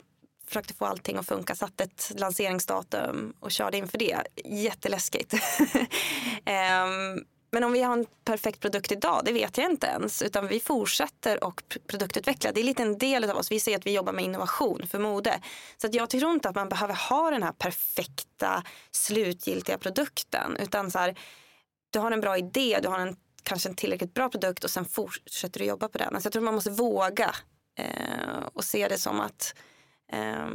försökte 0.47 0.73
få 0.73 0.85
allting 0.85 1.17
att 1.17 1.27
funka, 1.27 1.55
satte 1.55 1.83
ett 1.83 2.11
lanseringsdatum 2.15 3.33
och 3.39 3.51
körde 3.51 3.77
inför 3.77 3.97
det. 3.97 4.21
Jätteläskigt. 4.45 5.33
um, 5.33 7.25
men 7.51 7.63
om 7.63 7.71
vi 7.71 7.81
har 7.81 7.93
en 7.93 8.05
perfekt 8.25 8.59
produkt 8.59 8.91
idag, 8.91 9.21
det 9.25 9.31
vet 9.31 9.57
jag 9.57 9.71
inte 9.71 9.87
ens. 9.87 10.21
Utan 10.21 10.47
vi 10.47 10.59
fortsätter 10.59 11.43
och 11.43 11.63
produktutveckla. 11.87 12.51
Det 12.51 12.59
är 12.59 12.63
lite 12.63 12.83
en 12.83 12.97
del 12.97 13.29
av 13.29 13.37
oss. 13.37 13.51
Vi 13.51 13.59
säger 13.59 13.77
att 13.77 13.85
vi 13.85 13.93
jobbar 13.93 14.13
med 14.13 14.23
innovation 14.25 14.87
för 14.87 14.99
mode. 14.99 15.39
Så 15.77 15.87
att 15.87 15.93
jag 15.93 16.09
tror 16.09 16.31
inte 16.31 16.49
att 16.49 16.55
man 16.55 16.69
behöver 16.69 16.93
ha 17.09 17.31
den 17.31 17.43
här 17.43 17.51
perfekta 17.51 18.63
slutgiltiga 18.91 19.77
produkten. 19.77 20.57
Utan 20.59 20.91
så 20.91 20.99
här, 20.99 21.19
du 21.89 21.99
har 21.99 22.11
en 22.11 22.21
bra 22.21 22.37
idé, 22.37 22.79
du 22.81 22.87
har 22.87 22.99
en, 22.99 23.15
kanske 23.43 23.69
en 23.69 23.75
tillräckligt 23.75 24.13
bra 24.13 24.29
produkt 24.29 24.63
och 24.63 24.69
sen 24.69 24.85
fortsätter 24.85 25.59
du 25.59 25.65
jobba 25.65 25.87
på 25.87 25.97
den. 25.97 26.15
Alltså 26.15 26.27
jag 26.27 26.33
tror 26.33 26.43
man 26.43 26.55
måste 26.55 26.71
våga 26.71 27.35
eh, 27.79 28.45
och 28.53 28.63
se 28.63 28.87
det 28.87 28.97
som 28.97 29.19
att 29.19 29.55
eh, 30.11 30.49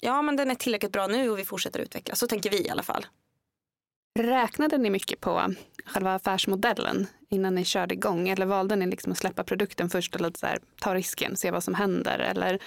ja, 0.00 0.22
men 0.22 0.36
den 0.36 0.50
är 0.50 0.54
tillräckligt 0.54 0.92
bra 0.92 1.06
nu 1.06 1.30
och 1.30 1.38
vi 1.38 1.44
fortsätter 1.44 1.80
utveckla. 1.80 2.14
Så 2.14 2.26
tänker 2.26 2.50
vi 2.50 2.66
i 2.66 2.70
alla 2.70 2.82
fall. 2.82 3.06
Räknade 4.18 4.78
ni 4.78 4.90
mycket 4.90 5.20
på 5.20 5.54
själva 5.86 6.14
affärsmodellen 6.14 7.06
innan 7.28 7.54
ni 7.54 7.64
körde 7.64 7.94
igång? 7.94 8.28
Eller 8.28 8.46
valde 8.46 8.76
ni 8.76 8.86
liksom 8.86 9.12
att 9.12 9.18
släppa 9.18 9.44
produkten 9.44 9.90
först 9.90 10.14
och 10.14 10.20
lite 10.20 10.38
så 10.38 10.46
här, 10.46 10.58
ta 10.80 10.94
risken, 10.94 11.36
se 11.36 11.50
vad 11.50 11.64
som 11.64 11.74
händer? 11.74 12.18
Eller 12.18 12.58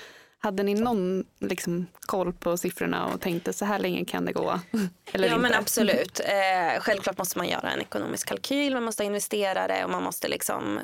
hade 0.44 0.64
ni 0.64 0.74
någon 0.74 1.26
liksom, 1.40 1.88
koll 2.00 2.34
på 2.34 2.58
siffrorna 2.58 3.06
och 3.06 3.22
tänkte 3.22 3.54
så 3.54 3.66
här 3.66 3.80
länge 3.80 4.06
kan 4.06 4.26
det 4.26 4.32
gå? 4.32 4.60
Eller 5.12 5.28
ja 5.28 5.36
inte? 5.36 5.42
men 5.42 5.54
absolut. 5.54 6.20
Eh, 6.20 6.82
självklart 6.82 7.18
måste 7.18 7.38
man 7.38 7.48
göra 7.48 7.72
en 7.72 7.82
ekonomisk 7.82 8.28
kalkyl, 8.28 8.74
man 8.74 8.84
måste 8.84 9.04
investera 9.04 9.68
det 9.68 9.84
och 9.84 9.90
man 9.90 10.04
måste 10.04 10.28
liksom 10.28 10.80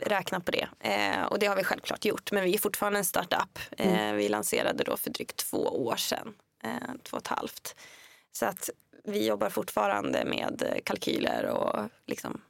räkna 0.00 0.40
på 0.40 0.50
det. 0.50 0.68
Eh, 0.80 1.22
och 1.22 1.38
det 1.38 1.46
har 1.46 1.56
vi 1.56 1.64
självklart 1.64 2.04
gjort. 2.04 2.32
Men 2.32 2.44
vi 2.44 2.54
är 2.54 2.58
fortfarande 2.58 2.98
en 2.98 3.04
startup. 3.04 3.58
Eh, 3.78 4.02
mm. 4.02 4.16
Vi 4.16 4.28
lanserade 4.28 4.84
då 4.84 4.96
för 4.96 5.10
drygt 5.10 5.36
två 5.36 5.86
år 5.86 5.96
sedan. 5.96 6.34
Eh, 6.64 6.70
två 7.02 7.16
och 7.16 7.22
ett 7.22 7.28
halvt. 7.28 7.76
Så 8.32 8.46
att 8.46 8.70
vi 9.04 9.26
jobbar 9.26 9.50
fortfarande 9.50 10.24
med 10.24 10.80
kalkyler 10.84 11.46
och 11.46 11.88
liksom 12.06 12.40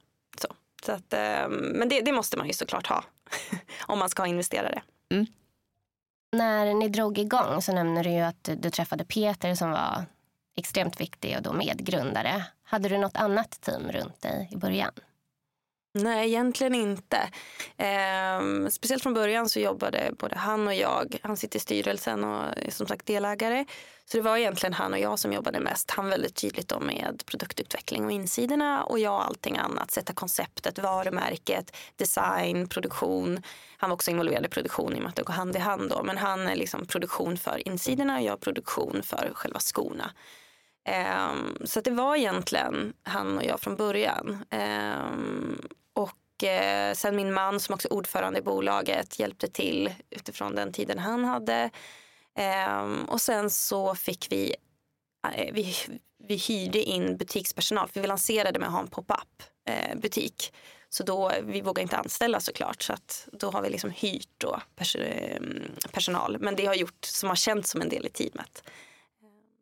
så. 0.41 0.47
så 0.85 0.91
att, 0.91 1.13
eh, 1.13 1.49
men 1.49 1.89
det, 1.89 2.01
det, 2.01 2.11
måste 2.11 2.37
man 2.37 2.47
ju 2.47 2.53
såklart 2.53 2.87
ha 2.87 3.03
om 3.81 3.99
man 3.99 4.09
ska 4.09 4.25
investera 4.25 4.69
det. 4.69 4.81
Mm. 5.15 5.25
När 6.31 6.73
ni 6.73 6.89
drog 6.89 7.17
igång 7.17 7.61
så 7.61 7.73
nämnde 7.73 8.03
du 8.03 8.09
ju 8.09 8.21
att 8.21 8.49
du 8.57 8.69
träffade 8.69 9.05
Peter 9.05 9.55
som 9.55 9.71
var 9.71 10.05
extremt 10.55 11.01
viktig 11.01 11.37
och 11.37 11.43
då 11.43 11.53
medgrundare. 11.53 12.45
Hade 12.63 12.89
du 12.89 12.97
något 12.97 13.17
annat 13.17 13.61
team 13.61 13.91
runt 13.91 14.21
dig 14.21 14.49
i 14.51 14.57
början? 14.57 14.91
Nej, 15.95 16.27
egentligen 16.29 16.75
inte. 16.75 17.17
Eh, 17.77 18.67
speciellt 18.69 19.03
från 19.03 19.13
början 19.13 19.49
så 19.49 19.59
jobbade 19.59 20.11
både 20.19 20.35
han 20.35 20.67
och 20.67 20.73
jag, 20.73 21.17
han 21.21 21.37
sitter 21.37 21.57
i 21.57 21.59
styrelsen 21.59 22.23
och 22.23 22.57
är 22.57 22.71
som 22.71 22.87
sagt 22.87 23.05
delägare. 23.05 23.65
Så 24.05 24.17
det 24.17 24.23
var 24.23 24.37
egentligen 24.37 24.73
han 24.73 24.93
och 24.93 24.99
jag 24.99 25.19
som 25.19 25.33
jobbade 25.33 25.59
mest. 25.59 25.91
Han 25.91 26.09
väldigt 26.09 26.35
tydligt 26.35 26.67
då 26.67 26.79
med 26.79 27.23
produktutveckling 27.25 28.05
och 28.05 28.11
insidorna 28.11 28.83
och 28.83 28.99
jag 28.99 29.21
allting 29.21 29.57
annat. 29.57 29.91
Sätta 29.91 30.13
konceptet, 30.13 30.79
varumärket, 30.79 31.75
design, 31.95 32.67
produktion. 32.67 33.41
Han 33.77 33.89
var 33.89 33.95
också 33.95 34.11
involverad 34.11 34.45
i 34.45 34.49
produktion 34.49 34.93
i 34.93 34.95
och 34.95 34.99
med 34.99 35.09
att 35.09 35.15
det 35.15 35.23
går 35.23 35.33
hand 35.33 35.55
i 35.55 35.59
hand 35.59 35.89
då. 35.89 36.03
Men 36.03 36.17
han 36.17 36.47
är 36.47 36.55
liksom 36.55 36.85
produktion 36.85 37.37
för 37.37 37.67
insidorna 37.67 38.15
och 38.15 38.23
jag 38.23 38.41
produktion 38.41 39.03
för 39.03 39.31
själva 39.33 39.59
skorna. 39.59 40.11
Um, 41.29 41.57
så 41.65 41.81
det 41.81 41.91
var 41.91 42.15
egentligen 42.15 42.93
han 43.03 43.37
och 43.37 43.43
jag 43.43 43.59
från 43.59 43.75
början. 43.75 44.45
Um, 44.51 45.61
och 45.93 46.43
eh, 46.43 46.93
sen 46.93 47.15
min 47.15 47.33
man 47.33 47.59
som 47.59 47.73
också 47.73 47.87
är 47.87 47.93
ordförande 47.93 48.39
i 48.39 48.41
bolaget 48.41 49.19
hjälpte 49.19 49.47
till 49.47 49.93
utifrån 50.09 50.55
den 50.55 50.73
tiden 50.73 50.99
han 50.99 51.25
hade. 51.25 51.69
Eh, 52.37 52.83
och 53.07 53.21
sen 53.21 53.49
så 53.49 53.95
fick 53.95 54.31
vi, 54.31 54.55
eh, 55.35 55.53
vi, 55.53 55.75
vi 56.27 56.35
hyrde 56.35 56.83
in 56.83 57.17
butikspersonal 57.17 57.87
för 57.87 58.01
vi 58.01 58.07
lanserade 58.07 58.59
med 58.59 58.67
att 58.67 58.73
ha 58.73 58.81
en 58.81 58.87
pop-up 58.87 59.43
eh, 59.65 59.97
butik. 59.99 60.53
Så 60.89 61.03
då, 61.03 61.31
vi 61.43 61.61
vågade 61.61 61.81
inte 61.81 61.97
anställa 61.97 62.39
såklart 62.39 62.81
så 62.81 62.93
att 62.93 63.27
då 63.31 63.51
har 63.51 63.61
vi 63.61 63.69
liksom 63.69 63.89
hyrt 63.89 64.29
då 64.37 64.61
pers 64.75 64.95
ehm, 64.95 65.61
personal. 65.91 66.37
Men 66.39 66.55
det 66.55 66.65
har 66.65 66.75
gjort 66.75 67.05
som 67.05 67.29
har 67.29 67.35
känts 67.35 67.69
som 67.69 67.81
en 67.81 67.89
del 67.89 68.05
i 68.05 68.09
teamet. 68.09 68.63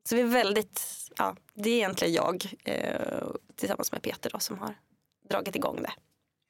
Så 0.04 0.15
vi 0.15 0.22
är 0.22 0.26
väldigt, 0.26 0.82
ja, 1.17 1.36
det 1.54 1.70
är 1.70 1.74
egentligen 1.76 2.13
jag 2.13 2.46
eh, 2.63 3.28
tillsammans 3.56 3.91
med 3.91 4.02
Peter 4.02 4.30
då, 4.30 4.39
som 4.39 4.60
har 4.60 4.76
dragit 5.30 5.56
igång 5.56 5.82
det. 5.82 5.91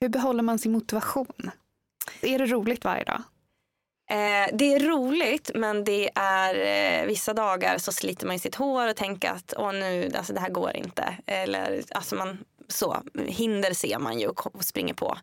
Hur 0.02 0.10
behåller 0.10 0.44
man 0.44 0.60
sin 0.60 0.72
motivation? 0.72 1.52
Är 2.22 2.40
det 2.40 2.46
roligt 2.46 2.84
varje 2.84 3.04
dag? 3.04 3.24
Eh, 4.10 4.50
det 4.54 4.74
är 4.74 4.80
roligt 4.80 5.52
men 5.56 5.84
det 5.84 6.10
är 6.16 6.56
eh, 7.02 7.08
vissa 7.08 7.34
dagar 7.34 7.78
så 7.78 7.92
sliter 7.92 8.28
man 8.28 8.36
i 8.36 8.40
sitt 8.40 8.56
hår 8.56 8.88
och 8.88 8.96
tänker 8.96 9.32
att 9.32 9.54
Åh, 9.58 9.74
nu, 9.74 10.12
alltså, 10.16 10.34
det 10.34 10.40
här 10.40 10.50
går 10.50 10.76
inte. 10.76 11.18
Eller 11.26 11.84
alltså 11.92 12.16
man, 12.16 12.38
så, 12.68 13.04
hinder 13.26 13.74
ser 13.74 14.00
man 14.00 14.20
ju 14.20 14.28
och 14.28 14.66
springer 14.66 14.94
på. 14.94 15.18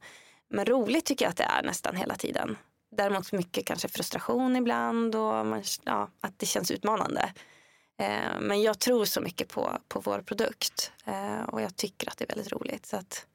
Men 0.51 0.67
roligt 0.67 1.05
tycker 1.05 1.25
jag 1.25 1.31
att 1.31 1.37
det 1.37 1.49
är 1.59 1.63
nästan 1.63 1.97
hela 1.97 2.15
tiden. 2.15 2.57
Däremot 2.97 3.33
mycket 3.33 3.67
kanske 3.67 3.89
frustration 3.89 4.57
ibland 4.57 5.15
och 5.15 5.47
man, 5.47 5.63
ja, 5.85 6.09
att 6.21 6.39
det 6.39 6.47
känns 6.47 6.71
utmanande. 6.71 7.33
Eh, 8.01 8.41
men 8.41 8.63
jag 8.63 8.79
tror 8.79 9.05
så 9.05 9.21
mycket 9.21 9.49
på, 9.49 9.79
på 9.89 10.01
vår 10.01 10.19
produkt 10.19 10.93
eh, 11.05 11.43
och 11.43 11.63
jag 11.63 11.77
tycker 11.77 12.09
att 12.09 12.19
det 12.19 12.25
är 12.25 12.35
väldigt 12.35 12.53
roligt. 12.53 12.87
Så 12.87 12.97
att 12.97 13.27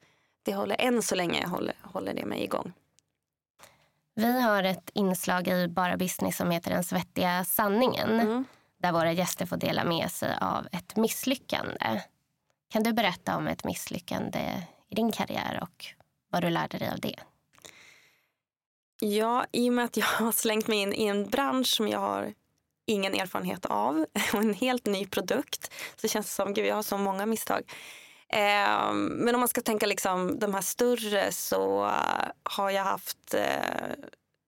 det 0.44 0.54
håller 0.54 0.76
än 0.78 1.02
så 1.02 1.14
länge 1.14 1.46
håller, 1.46 1.74
håller 1.82 2.14
det 2.14 2.24
mig 2.24 2.44
igång. 2.44 2.72
Vi 4.14 4.42
har 4.42 4.62
ett 4.62 4.90
inslag 4.94 5.48
i 5.48 5.68
Bara 5.68 5.96
Business 5.96 6.36
som 6.36 6.50
heter 6.50 6.70
Den 6.70 6.84
svettiga 6.84 7.44
sanningen. 7.44 8.20
Mm. 8.20 8.44
Där 8.78 8.92
våra 8.92 9.12
gäster 9.12 9.46
får 9.46 9.56
dela 9.56 9.84
med 9.84 10.10
sig 10.10 10.36
av 10.40 10.66
ett 10.72 10.96
misslyckande. 10.96 12.00
Kan 12.68 12.82
du 12.82 12.92
berätta 12.92 13.36
om 13.36 13.46
ett 13.46 13.64
misslyckande 13.64 14.62
i 14.88 14.94
din 14.94 15.12
karriär 15.12 15.58
och 15.62 15.86
vad 16.30 16.42
du 16.42 16.50
lärde 16.50 16.78
dig 16.78 16.90
av 16.90 17.00
det? 17.00 17.16
Ja, 19.00 19.46
i 19.52 19.68
och 19.68 19.72
med 19.72 19.84
att 19.84 19.96
jag 19.96 20.06
har 20.06 20.32
slängt 20.32 20.66
mig 20.66 20.78
in 20.78 20.92
i 20.92 21.06
en 21.06 21.30
bransch 21.30 21.66
som 21.66 21.88
jag 21.88 21.98
har 21.98 22.34
ingen 22.86 23.14
erfarenhet 23.14 23.66
av 23.66 24.06
och 24.32 24.40
en 24.40 24.54
helt 24.54 24.86
ny 24.86 25.06
produkt 25.06 25.72
så 25.96 26.08
känns 26.08 26.26
det 26.26 26.32
som 26.32 26.54
gud 26.54 26.66
jag 26.66 26.74
har 26.74 26.82
så 26.82 26.98
många 26.98 27.26
misstag. 27.26 27.62
Eh, 28.34 28.92
men 28.92 29.34
om 29.34 29.40
man 29.40 29.48
ska 29.48 29.60
tänka 29.60 29.86
liksom 29.86 30.38
de 30.38 30.54
här 30.54 30.62
större 30.62 31.32
så 31.32 31.90
har 32.42 32.70
jag 32.70 32.84
haft 32.84 33.34
eh, 33.34 33.94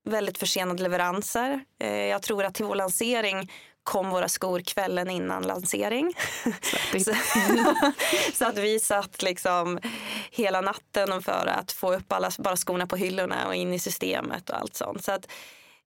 väldigt 0.04 0.38
försenade 0.38 0.82
leveranser. 0.82 1.60
Eh, 1.80 2.04
jag 2.06 2.22
tror 2.22 2.44
att 2.44 2.54
till 2.54 2.64
vår 2.64 2.74
lansering 2.74 3.52
kom 3.82 4.10
våra 4.10 4.28
skor 4.28 4.60
kvällen 4.60 5.10
innan 5.10 5.42
lansering. 5.42 6.14
så, 7.04 7.14
så, 8.32 8.44
att 8.44 8.58
vi 8.58 8.80
satt 8.80 9.22
liksom 9.22 9.78
hela 10.30 10.60
natten 10.60 11.22
för 11.22 11.46
att 11.46 11.72
få 11.72 11.94
upp 11.94 12.12
alla 12.12 12.30
bara 12.38 12.56
skorna 12.56 12.86
på 12.86 12.96
hyllorna 12.96 13.46
och 13.46 13.54
in 13.54 13.72
i 13.72 13.78
systemet 13.78 14.50
och 14.50 14.56
allt 14.56 14.74
sånt. 14.74 15.04
Så 15.04 15.12
att 15.12 15.28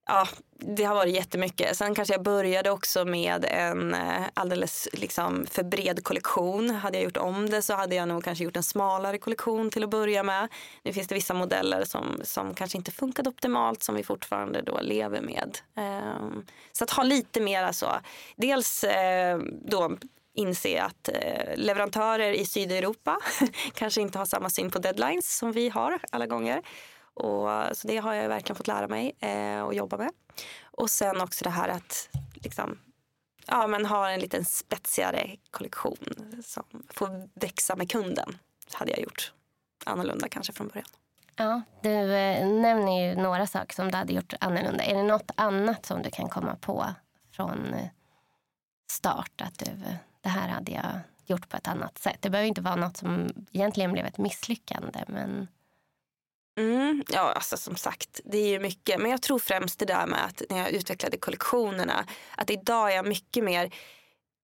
ja, 0.07 0.29
det 0.59 0.85
har 0.85 0.95
varit 0.95 1.15
jättemycket. 1.15 1.77
Sen 1.77 1.95
kanske 1.95 2.15
jag 2.15 2.23
började 2.23 2.71
också 2.71 3.05
med 3.05 3.45
en 3.49 3.95
eh, 3.95 4.23
alldeles 4.35 4.89
liksom 4.93 5.47
för 5.51 5.63
bred 5.63 6.05
kollektion. 6.05 6.71
Hade 6.71 6.99
jag 6.99 7.05
gjort 7.05 7.17
om 7.17 7.51
det 7.51 7.63
så 7.63 7.75
hade 7.75 7.95
jag 7.95 8.09
nog 8.09 8.25
kanske 8.25 8.45
gjort 8.45 8.57
en 8.57 8.63
smalare 8.63 9.19
kollektion 9.19 9.71
till 9.71 9.85
att 9.85 9.91
börja 9.91 10.23
med. 10.23 10.49
Nu 10.83 10.93
finns 10.93 11.09
det 11.09 11.15
vissa 11.15 11.35
modeller 11.35 11.85
som, 11.85 12.21
som 12.23 12.55
kanske 12.55 12.79
inte 12.79 12.91
funkade 12.91 13.29
optimalt 13.29 13.83
som 13.83 13.95
vi 13.95 14.03
fortfarande 14.03 14.63
då 14.63 14.81
lever 14.83 15.21
med. 15.21 15.59
Ehm, 15.77 16.47
så 16.73 16.85
att 16.85 16.91
ha 16.91 17.03
lite 17.03 17.41
mer 17.41 17.63
alltså, 17.63 18.01
dels 18.37 18.85
eh, 18.85 19.39
då 19.65 19.97
inse 20.35 20.83
att 20.83 21.09
eh, 21.09 21.57
leverantörer 21.57 22.33
i 22.33 22.45
Sydeuropa 22.47 23.19
kanske 23.75 24.01
inte 24.01 24.19
har 24.19 24.27
samma 24.27 24.51
syn 24.51 24.71
på 24.71 24.79
deadlines 24.79 25.37
som 25.39 25.53
vi 25.53 25.69
har 25.69 25.99
alla 26.11 26.27
gånger. 26.27 26.63
Och, 27.15 27.53
eh, 27.53 27.73
så 27.73 27.89
det 27.89 27.97
har 27.97 28.15
jag 28.15 28.29
verkligen 28.29 28.57
fått 28.57 28.67
lära 28.67 28.89
mig 28.89 29.17
eh, 29.21 29.61
och 29.61 29.75
jobba 29.75 29.97
med. 29.97 30.11
Och 30.63 30.91
sen 30.91 31.21
också 31.21 31.45
det 31.45 31.51
här 31.51 31.69
att 31.69 32.09
liksom, 32.35 32.79
ja, 33.47 33.67
men 33.67 33.87
ha 33.87 34.11
en 34.11 34.21
liten 34.21 34.45
spetsigare 34.45 35.37
kollektion 35.51 35.97
som 36.45 36.65
får 36.91 37.29
växa 37.41 37.77
med 37.77 37.91
kunden. 37.91 38.39
Det 38.71 38.77
hade 38.77 38.91
jag 38.91 39.01
gjort 39.01 39.33
annorlunda 39.85 40.29
kanske 40.29 40.53
från 40.53 40.69
början. 40.69 40.89
Ja, 41.37 41.63
du 41.83 42.15
eh, 42.15 42.49
nämner 42.49 43.09
ju 43.09 43.23
några 43.23 43.47
saker 43.47 43.75
som 43.75 43.91
du 43.91 43.97
hade 43.97 44.13
gjort 44.13 44.35
annorlunda. 44.41 44.85
Är 44.85 44.95
det 44.95 45.03
något 45.03 45.31
annat 45.35 45.87
som 45.87 46.03
du 46.03 46.11
kan 46.11 46.29
komma 46.29 46.57
på 46.61 46.87
från 47.33 47.75
eh, 47.75 47.89
start? 48.91 49.41
Att 49.43 49.59
du, 49.59 49.71
eh, 49.71 49.95
det 50.21 50.29
här 50.29 50.49
hade 50.49 50.73
jag 50.73 51.01
gjort 51.27 51.49
på 51.49 51.57
ett 51.57 51.69
annat 51.69 51.99
sätt. 51.99 52.17
Det 52.21 52.31
behöver 52.31 52.49
inte 52.49 52.61
vara 52.61 52.77
något 52.77 52.97
som 52.97 53.29
egentligen 53.53 53.93
blev 53.93 54.07
ett 54.07 54.19
misslyckande. 54.19 55.05
Men... 55.09 55.49
Mm, 56.61 57.05
ja, 57.09 57.21
alltså 57.33 57.57
som 57.57 57.77
sagt, 57.77 58.21
det 58.25 58.39
är 58.39 58.49
ju 58.49 58.59
mycket. 58.59 59.01
Men 59.01 59.11
jag 59.11 59.23
tror 59.23 59.39
främst 59.39 59.79
det 59.79 59.85
där 59.85 60.07
med 60.07 60.25
att 60.25 60.43
när 60.51 60.59
jag 60.59 60.71
utvecklade 60.71 61.17
kollektionerna, 61.17 62.05
att 62.37 62.51
idag 62.51 62.93
är 62.93 62.97
jag 62.97 63.07
mycket 63.07 63.45
mer 63.45 63.71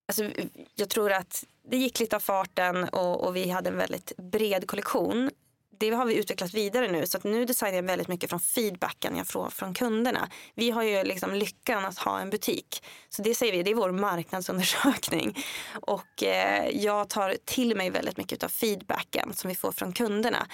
Alltså, 0.09 0.31
jag 0.75 0.91
tror 0.91 1.13
att 1.13 1.45
det 1.71 1.77
gick 1.77 2.01
lite 2.01 2.17
av 2.17 2.21
farten 2.21 2.85
och, 2.85 3.25
och 3.25 3.37
vi 3.37 3.51
hade 3.51 3.71
en 3.71 3.79
väldigt 3.79 4.13
bred 4.17 4.67
kollektion. 4.67 5.31
det 5.79 5.91
har 5.91 6.07
vi 6.07 6.15
utvecklat 6.15 6.55
vidare 6.55 6.93
nu 6.93 7.07
så 7.07 7.19
att 7.19 7.25
nu 7.25 7.45
designar 7.45 7.77
jag 7.77 7.83
väldigt 7.83 8.09
mycket 8.09 8.31
från 8.31 8.41
feedbacken 8.41 9.17
jag 9.17 9.27
får 9.27 9.51
från 9.51 9.75
kunderna. 9.75 10.29
Vi 10.55 10.71
har 10.71 10.83
ju 10.83 11.05
liksom 11.05 11.35
lyckan 11.35 11.85
att 11.85 11.99
ha 11.99 12.21
en 12.21 12.31
butik. 12.31 12.85
Så 13.09 13.23
det 13.23 13.35
säger 13.35 13.53
vi, 13.53 13.63
det 13.63 13.71
är 13.71 13.75
vår 13.75 13.93
marknadsundersökning. 13.93 15.39
Och 15.81 16.23
eh, 16.23 16.69
jag 16.71 17.09
tar 17.09 17.37
till 17.45 17.77
mig 17.77 17.91
väldigt 17.91 18.17
mycket 18.17 18.43
av 18.45 18.49
feedbacken 18.49 19.35
som 19.35 19.49
vi 19.49 19.55
får 19.55 19.73
från 19.73 19.93
kunderna. 19.93 20.47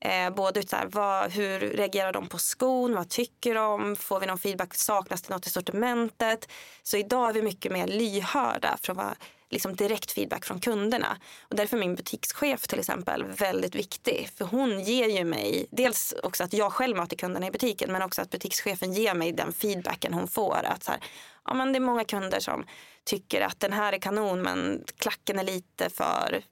Eh, 0.00 0.30
både 0.30 0.60
ut 0.60 0.70
så 0.70 0.76
här, 0.76 0.86
vad, 0.86 1.32
hur 1.32 1.60
reagerar 1.60 2.12
de 2.12 2.28
på 2.28 2.38
skon? 2.38 2.94
Vad 2.94 3.08
tycker 3.08 3.54
de? 3.54 3.96
Får 3.96 4.20
vi 4.20 4.26
någon 4.26 4.38
feedback? 4.38 4.74
Saknas 4.74 5.22
det 5.22 5.34
något 5.34 5.46
i 5.46 5.50
sortimentet? 5.50 6.48
Så 6.82 6.96
idag 6.96 7.28
är 7.28 7.32
vi 7.32 7.42
mycket 7.42 7.72
mer 7.72 7.86
lyhörda 7.86 8.76
för 8.82 8.94
vad 8.94 9.16
liksom 9.50 9.76
direkt 9.76 10.12
feedback 10.12 10.44
från 10.44 10.60
kunderna. 10.60 11.18
Och 11.40 11.56
därför 11.56 11.76
är 11.76 11.80
min 11.80 11.94
butikschef 11.94 12.66
till 12.66 12.78
exempel 12.78 13.24
väldigt 13.24 13.74
viktig. 13.74 14.30
För 14.36 14.44
hon 14.44 14.80
ger 14.80 15.08
ju 15.08 15.24
mig, 15.24 15.66
dels 15.70 16.14
också 16.22 16.44
att 16.44 16.52
jag 16.52 16.72
själv 16.72 16.96
möter 16.96 17.16
kunderna 17.16 17.46
i 17.46 17.50
butiken 17.50 17.92
men 17.92 18.02
också 18.02 18.22
att 18.22 18.30
butikschefen 18.30 18.92
ger 18.92 19.14
mig 19.14 19.32
den 19.32 19.52
feedbacken 19.52 20.14
hon 20.14 20.28
får. 20.28 20.60
Att 20.64 20.84
så 20.84 20.90
här, 20.90 21.00
ja, 21.44 21.54
men 21.54 21.72
det 21.72 21.78
är 21.78 21.80
många 21.80 22.04
kunder 22.04 22.40
som 22.40 22.66
tycker 23.04 23.40
att 23.40 23.60
den 23.60 23.72
här 23.72 23.92
är 23.92 23.98
kanon 23.98 24.42
men 24.42 24.84
klacken 24.98 25.38
är 25.38 25.44
lite 25.44 25.90
för, 25.90 26.42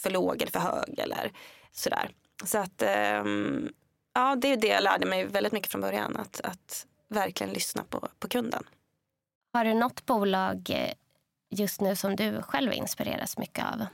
för 0.00 0.10
låg 0.10 0.42
eller 0.42 0.52
för 0.52 0.60
hög 0.60 0.98
eller 0.98 1.32
sådär. 1.72 2.10
Så 2.44 2.58
att 2.58 2.82
um, 3.22 3.72
ja, 4.14 4.36
det 4.36 4.52
är 4.52 4.56
det 4.56 4.66
jag 4.66 4.82
lärde 4.82 5.06
mig 5.06 5.24
väldigt 5.24 5.52
mycket 5.52 5.70
från 5.72 5.80
början. 5.80 6.16
Att, 6.16 6.40
att 6.40 6.86
verkligen 7.08 7.52
lyssna 7.52 7.84
på, 7.90 8.08
på 8.18 8.28
kunden. 8.28 8.64
Har 9.52 9.64
du 9.64 9.74
något 9.74 10.06
bolag 10.06 10.70
eh, 10.70 10.92
just 11.50 11.80
nu 11.80 11.96
som 11.96 12.16
du 12.16 12.42
själv 12.42 12.72
inspireras 12.72 13.38
mycket 13.38 13.64
av? 13.64 13.86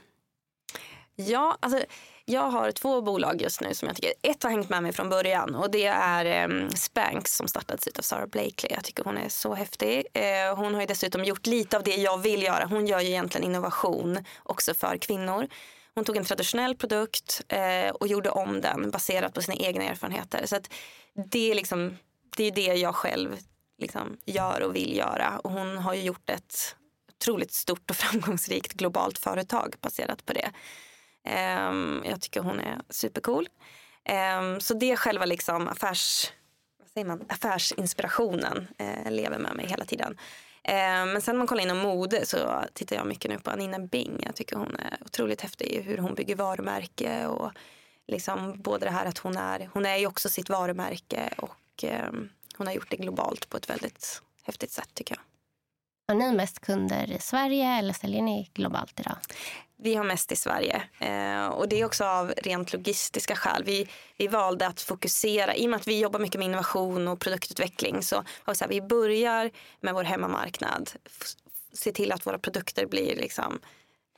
Ja, 1.15 1.57
alltså, 1.59 1.85
jag 2.25 2.49
har 2.49 2.71
två 2.71 3.01
bolag 3.01 3.41
just 3.41 3.61
nu 3.61 3.73
som 3.73 3.87
jag 3.87 3.95
tycker, 3.95 4.13
ett 4.21 4.43
har 4.43 4.49
hängt 4.49 4.69
med 4.69 4.83
mig 4.83 4.93
från 4.93 5.09
början 5.09 5.55
och 5.55 5.71
det 5.71 5.85
är 5.85 6.49
um, 6.49 6.69
Spanx 6.69 7.35
som 7.35 7.47
startades 7.47 7.87
av 7.87 8.01
Sarah 8.01 8.25
Blakely. 8.25 8.69
Jag 8.69 8.83
tycker 8.83 9.03
hon 9.03 9.17
är 9.17 9.29
så 9.29 9.53
häftig. 9.53 10.05
Uh, 10.17 10.55
hon 10.55 10.75
har 10.75 10.85
dessutom 10.85 11.23
gjort 11.23 11.45
lite 11.45 11.77
av 11.77 11.83
det 11.83 11.95
jag 11.95 12.17
vill 12.17 12.43
göra. 12.43 12.65
Hon 12.65 12.87
gör 12.87 12.99
ju 12.99 13.07
egentligen 13.07 13.47
innovation 13.47 14.25
också 14.43 14.73
för 14.73 14.97
kvinnor. 14.97 15.47
Hon 15.95 16.05
tog 16.05 16.17
en 16.17 16.25
traditionell 16.25 16.75
produkt 16.75 17.41
eh, 17.47 17.89
och 17.89 18.07
gjorde 18.07 18.29
om 18.29 18.61
den 18.61 18.91
baserat 18.91 19.33
på 19.33 19.41
sina 19.41 19.55
egna 19.55 19.83
erfarenheter. 19.83 20.45
Så 20.45 20.55
att 20.55 20.73
det 21.31 21.51
är 21.51 21.55
liksom, 21.55 21.97
det 22.37 22.43
är 22.43 22.51
det 22.51 22.73
jag 22.73 22.95
själv 22.95 23.37
liksom 23.77 24.17
gör 24.25 24.61
och 24.61 24.75
vill 24.75 24.97
göra. 24.97 25.39
Och 25.43 25.51
hon 25.51 25.77
har 25.77 25.93
ju 25.93 26.01
gjort 26.01 26.29
ett 26.29 26.75
otroligt 27.09 27.51
stort 27.51 27.89
och 27.89 27.95
framgångsrikt 28.03 28.73
globalt 28.73 29.17
företag 29.17 29.75
baserat 29.81 30.25
på 30.25 30.33
det. 30.33 30.51
Um, 31.69 32.03
jag 32.05 32.21
tycker 32.21 32.41
hon 32.41 32.59
är 32.59 32.81
supercool. 32.89 33.47
Um, 34.39 34.59
så 34.59 34.73
det 34.73 34.91
är 34.91 34.95
själva 34.95 35.25
liksom 35.25 35.67
affärs, 35.67 36.31
vad 36.79 36.89
säger 36.89 37.07
man, 37.07 37.25
affärsinspirationen 37.29 38.67
uh, 38.81 39.11
lever 39.11 39.37
med 39.37 39.55
mig 39.55 39.67
hela 39.67 39.85
tiden. 39.85 40.17
Eh, 40.63 41.05
men 41.05 41.21
sen 41.21 41.35
när 41.35 41.37
man 41.37 41.47
kollar 41.47 41.63
inom 41.63 41.77
mode 41.77 42.25
så 42.25 42.63
tittar 42.73 42.95
jag 42.95 43.07
mycket 43.07 43.31
nu 43.31 43.39
på 43.39 43.51
Anina 43.51 43.79
Bing. 43.79 44.23
Jag 44.25 44.35
tycker 44.35 44.55
hon 44.55 44.75
är 44.75 44.97
otroligt 45.05 45.41
häftig 45.41 45.65
i 45.65 45.81
hur 45.81 45.97
hon 45.97 46.13
bygger 46.13 46.35
varumärke 46.35 47.27
och 47.27 47.51
liksom 48.07 48.61
både 48.61 48.85
det 48.85 48.91
här 48.91 49.05
att 49.05 49.17
hon 49.17 49.37
är, 49.37 49.69
hon 49.73 49.85
är 49.85 49.97
ju 49.97 50.07
också 50.07 50.29
sitt 50.29 50.49
varumärke 50.49 51.33
och 51.37 51.83
ehm, 51.83 52.29
hon 52.57 52.67
har 52.67 52.73
gjort 52.73 52.91
det 52.91 52.97
globalt 52.97 53.49
på 53.49 53.57
ett 53.57 53.69
väldigt 53.69 54.21
häftigt 54.43 54.71
sätt 54.71 54.89
tycker 54.93 55.15
jag. 55.15 55.32
Har 56.07 56.15
ni 56.15 56.31
mest 56.31 56.59
kunder 56.59 57.11
i 57.11 57.19
Sverige 57.19 57.65
eller 57.65 57.93
säljer 57.93 58.21
ni 58.21 58.49
globalt 58.53 58.99
idag? 58.99 59.17
Vi 59.77 59.95
har 59.95 60.03
mest 60.03 60.31
i 60.31 60.35
Sverige 60.35 60.83
eh, 60.99 61.47
och 61.47 61.69
det 61.69 61.81
är 61.81 61.85
också 61.85 62.05
av 62.05 62.33
rent 62.37 62.73
logistiska 62.73 63.35
skäl. 63.35 63.63
Vi, 63.65 63.89
vi 64.17 64.27
valde 64.27 64.67
att 64.67 64.81
fokusera, 64.81 65.55
i 65.55 65.65
och 65.65 65.69
med 65.69 65.79
att 65.79 65.87
vi 65.87 65.99
jobbar 65.99 66.19
mycket 66.19 66.39
med 66.39 66.45
innovation 66.45 67.07
och 67.07 67.19
produktutveckling 67.19 68.03
så, 68.03 68.23
så 68.53 68.63
här, 68.63 68.67
vi 68.67 68.81
börjar 68.81 69.51
med 69.81 69.93
vår 69.93 70.03
hemmamarknad. 70.03 70.91
Se 71.73 71.91
till 71.91 72.11
att 72.11 72.27
våra 72.27 72.39
produkter 72.39 72.85
blir 72.85 73.15
liksom, 73.15 73.59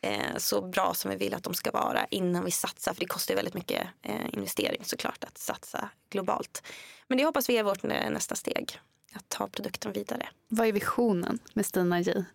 eh, 0.02 0.38
så 0.38 0.62
bra 0.62 0.94
som 0.94 1.12
vi 1.12 1.18
vill 1.18 1.34
att 1.34 1.44
de 1.44 1.54
ska 1.54 1.72
vara 1.72 2.06
innan 2.12 2.46
vi 2.46 2.52
satsar. 2.52 2.94
För 2.94 3.00
det 3.00 3.08
kostar 3.08 3.36
väldigt 3.36 3.54
mycket 3.54 3.88
eh, 4.02 4.34
investering 4.34 4.82
såklart 4.86 5.24
att 5.24 5.38
satsa 5.38 5.90
globalt. 6.10 6.64
Men 7.08 7.18
det 7.18 7.24
hoppas 7.26 7.50
vi 7.50 7.58
är 7.58 7.64
vårt 7.64 7.84
eh, 7.84 8.10
nästa 8.10 8.36
steg 8.36 8.80
att 9.16 9.30
ta 9.30 9.48
produkten 9.48 9.92
vidare. 9.92 10.30
Vad 10.48 10.68
är 10.68 10.72
visionen 10.72 11.40
med 11.54 11.66
Stina 11.66 12.02
J? 12.02 12.26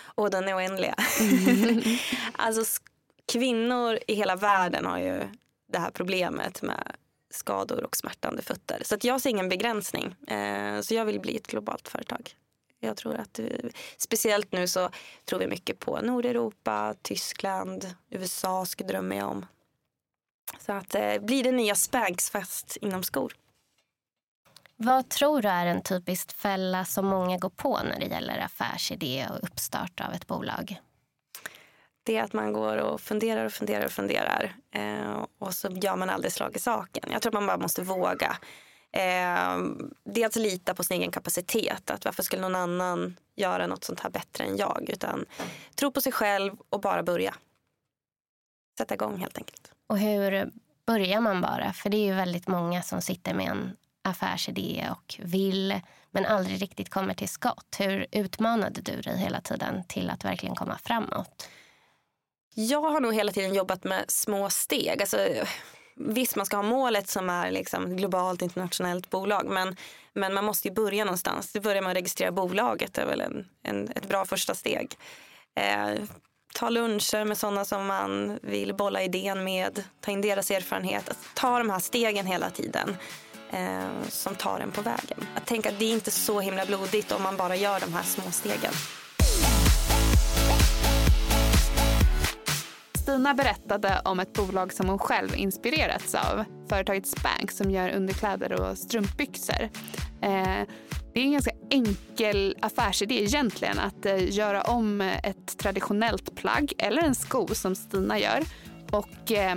Och 0.00 0.30
den 0.30 0.48
är 0.48 0.56
oändliga. 0.56 0.94
Mm. 1.20 1.82
alltså 2.32 2.80
kvinnor 3.32 3.98
i 4.06 4.14
hela 4.14 4.36
världen 4.36 4.86
har 4.86 4.98
ju 4.98 5.22
det 5.72 5.78
här 5.78 5.90
problemet 5.90 6.62
med 6.62 6.96
skador 7.30 7.84
och 7.84 7.96
smärtande 7.96 8.42
fötter. 8.42 8.82
Så 8.84 8.94
att 8.94 9.04
jag 9.04 9.20
ser 9.20 9.30
ingen 9.30 9.48
begränsning. 9.48 10.14
Eh, 10.26 10.80
så 10.80 10.94
jag 10.94 11.04
vill 11.04 11.20
bli 11.20 11.36
ett 11.36 11.46
globalt 11.46 11.88
företag. 11.88 12.36
Jag 12.80 12.96
tror 12.96 13.14
att 13.14 13.38
eh, 13.38 13.46
speciellt 13.96 14.52
nu 14.52 14.68
så 14.68 14.90
tror 15.24 15.38
vi 15.38 15.46
mycket 15.46 15.78
på 15.78 16.00
Nordeuropa, 16.00 16.94
Tyskland, 17.02 17.94
USA 18.10 18.64
drömmer 18.78 19.16
jag 19.16 19.28
om. 19.28 19.46
Så 20.58 20.72
att 20.72 20.94
eh, 20.94 21.18
blir 21.18 21.44
det 21.44 21.52
nya 21.52 21.74
Spanx 21.74 22.30
fast 22.30 22.76
inom 22.76 23.02
skor. 23.02 23.36
Vad 24.76 25.08
tror 25.08 25.42
du 25.42 25.48
är 25.48 25.66
en 25.66 25.82
typisk 25.82 26.32
fälla 26.32 26.84
som 26.84 27.06
många 27.06 27.38
går 27.38 27.50
på 27.50 27.80
när 27.82 28.00
det 28.00 28.06
gäller 28.06 28.38
affärsidé 28.38 29.26
och 29.30 29.44
uppstart 29.44 30.00
av 30.00 30.12
ett 30.12 30.26
bolag? 30.26 30.80
Det 32.04 32.16
är 32.16 32.22
att 32.22 32.32
man 32.32 32.52
går 32.52 32.76
och 32.76 33.00
funderar 33.00 33.44
och 33.44 33.52
funderar 33.52 33.84
och 33.84 33.90
funderar 33.90 34.54
eh, 34.74 35.24
och 35.38 35.54
så 35.54 35.68
gör 35.70 35.96
man 35.96 36.10
aldrig 36.10 36.32
slag 36.32 36.56
i 36.56 36.58
saken. 36.58 37.10
Jag 37.12 37.22
tror 37.22 37.30
att 37.30 37.34
man 37.34 37.46
bara 37.46 37.58
måste 37.58 37.82
våga. 37.82 38.36
Eh, 38.92 39.58
dels 40.04 40.36
lita 40.36 40.74
på 40.74 40.84
sin 40.84 40.96
egen 40.96 41.10
kapacitet. 41.10 41.90
Att 41.90 42.04
varför 42.04 42.22
skulle 42.22 42.42
någon 42.42 42.54
annan 42.54 43.16
göra 43.36 43.66
något 43.66 43.84
sånt 43.84 44.00
här 44.00 44.10
bättre 44.10 44.44
än 44.44 44.56
jag? 44.56 44.90
Utan 44.92 45.24
tro 45.74 45.92
på 45.92 46.00
sig 46.00 46.12
själv 46.12 46.52
och 46.68 46.80
bara 46.80 47.02
börja. 47.02 47.34
Sätta 48.78 48.94
igång 48.94 49.16
helt 49.16 49.38
enkelt. 49.38 49.72
Och 49.86 49.98
hur 49.98 50.50
börjar 50.86 51.20
man 51.20 51.40
bara? 51.40 51.72
För 51.72 51.90
det 51.90 51.96
är 51.96 52.06
ju 52.06 52.14
väldigt 52.14 52.48
många 52.48 52.82
som 52.82 53.02
sitter 53.02 53.34
med 53.34 53.48
en 53.48 53.76
affärsidé 54.02 54.88
och 54.90 55.14
vill 55.18 55.80
men 56.12 56.26
aldrig 56.26 56.62
riktigt 56.62 56.90
kommer 56.90 57.14
till 57.14 57.28
skott. 57.28 57.76
Hur 57.78 58.06
utmanade 58.12 58.80
du 58.80 59.00
dig 59.00 59.18
hela 59.18 59.40
tiden 59.40 59.84
till 59.88 60.10
att 60.10 60.24
verkligen 60.24 60.56
komma 60.56 60.78
framåt? 60.84 61.48
Jag 62.54 62.82
har 62.90 63.00
nog 63.00 63.14
hela 63.14 63.32
tiden 63.32 63.54
jobbat 63.54 63.84
med 63.84 64.04
små 64.08 64.50
steg. 64.50 65.00
Alltså, 65.00 65.28
visst, 65.96 66.36
man 66.36 66.46
ska 66.46 66.56
ha 66.56 66.62
målet 66.62 67.08
som 67.08 67.30
är 67.30 67.50
liksom 67.50 67.96
globalt 67.96 68.42
internationellt 68.42 69.10
bolag 69.10 69.46
men, 69.46 69.76
men 70.12 70.34
man 70.34 70.44
måste 70.44 70.68
ju 70.68 70.74
börja 70.74 71.04
någonstans. 71.04 71.52
Det 71.52 71.60
börjar 71.60 71.82
med 71.82 71.90
att 71.90 71.96
registrera 71.96 72.32
bolaget. 72.32 72.94
Det 72.94 73.02
är 73.02 73.06
väl 73.06 73.20
en, 73.20 73.48
en 73.62 73.88
ett 73.88 74.08
bra 74.08 74.24
första 74.24 74.54
steg. 74.54 74.96
Eh, 75.54 76.04
ta 76.54 76.70
luncher 76.70 77.24
med 77.24 77.38
sådana 77.38 77.64
som 77.64 77.86
man 77.86 78.38
vill 78.42 78.74
bolla 78.74 79.02
idén 79.02 79.44
med. 79.44 79.84
Ta 80.00 80.10
in 80.10 80.20
deras 80.20 80.50
erfarenhet. 80.50 81.08
Alltså, 81.08 81.24
ta 81.34 81.58
de 81.58 81.70
här 81.70 81.78
stegen 81.78 82.26
hela 82.26 82.50
tiden 82.50 82.96
eh, 83.52 84.08
som 84.08 84.34
tar 84.34 84.60
en 84.60 84.70
på 84.70 84.82
vägen. 84.82 85.26
Att 85.36 85.46
tänka 85.46 85.68
att 85.68 85.78
det 85.78 85.84
är 85.84 85.92
inte 85.92 86.10
så 86.10 86.40
himla 86.40 86.66
blodigt 86.66 87.12
om 87.12 87.22
man 87.22 87.36
bara 87.36 87.56
gör 87.56 87.80
de 87.80 87.92
här 87.92 88.02
små 88.02 88.30
stegen. 88.30 88.72
Stina 93.02 93.34
berättade 93.34 94.02
om 94.04 94.20
ett 94.20 94.32
bolag 94.32 94.72
som 94.72 94.88
hon 94.88 94.98
själv 94.98 95.36
inspirerats 95.36 96.14
av. 96.14 96.44
Företaget 96.68 97.06
Spank 97.06 97.50
som 97.50 97.70
gör 97.70 97.90
underkläder 97.90 98.52
och 98.52 98.78
strumpbyxor. 98.78 99.62
Eh, 100.22 100.66
det 101.14 101.20
är 101.20 101.24
en 101.24 101.32
ganska 101.32 101.50
enkel 101.70 102.56
affärsidé 102.60 103.22
egentligen 103.22 103.78
att 103.78 104.06
eh, 104.06 104.34
göra 104.34 104.62
om 104.62 105.00
ett 105.00 105.58
traditionellt 105.58 106.34
plagg 106.34 106.72
eller 106.78 107.02
en 107.02 107.14
sko 107.14 107.46
som 107.54 107.74
Stina 107.74 108.18
gör 108.18 108.42
och 108.90 109.32
eh, 109.32 109.56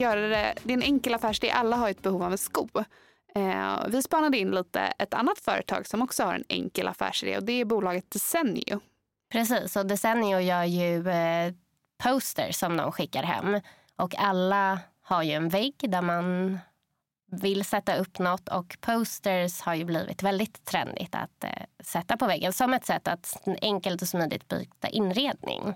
göra 0.00 0.28
det. 0.28 0.54
Det 0.62 0.72
är 0.72 0.76
en 0.76 0.82
enkel 0.82 1.14
affärsidé. 1.14 1.50
Alla 1.50 1.76
har 1.76 1.90
ett 1.90 2.02
behov 2.02 2.22
av 2.22 2.32
en 2.32 2.38
sko. 2.38 2.68
Eh, 3.34 3.86
vi 3.88 4.02
spanade 4.02 4.38
in 4.38 4.50
lite 4.50 4.80
ett 4.80 5.14
annat 5.14 5.38
företag 5.38 5.86
som 5.86 6.02
också 6.02 6.24
har 6.24 6.34
en 6.34 6.44
enkel 6.48 6.88
affärsidé 6.88 7.36
och 7.36 7.44
det 7.44 7.52
är 7.52 7.64
bolaget 7.64 8.10
Desenio. 8.10 8.80
Precis, 9.32 9.76
och 9.76 9.86
Desenio 9.86 10.40
gör 10.40 10.64
ju 10.64 11.08
eh, 11.08 11.52
posters 12.02 12.56
som 12.56 12.76
de 12.76 12.92
skickar 12.92 13.22
hem. 13.22 13.60
Och 13.96 14.14
alla 14.18 14.78
har 15.02 15.22
ju 15.22 15.32
en 15.32 15.48
vägg 15.48 15.74
där 15.88 16.02
man 16.02 16.58
vill 17.32 17.64
sätta 17.64 17.96
upp 17.96 18.18
något 18.18 18.48
och 18.48 18.76
posters 18.80 19.60
har 19.60 19.74
ju 19.74 19.84
blivit 19.84 20.22
väldigt 20.22 20.64
trendigt 20.64 21.14
att 21.14 21.44
eh, 21.44 21.50
sätta 21.84 22.16
på 22.16 22.26
väggen 22.26 22.52
som 22.52 22.74
ett 22.74 22.86
sätt 22.86 23.08
att 23.08 23.48
enkelt 23.62 24.02
och 24.02 24.08
smidigt 24.08 24.48
byta 24.48 24.88
inredning. 24.88 25.74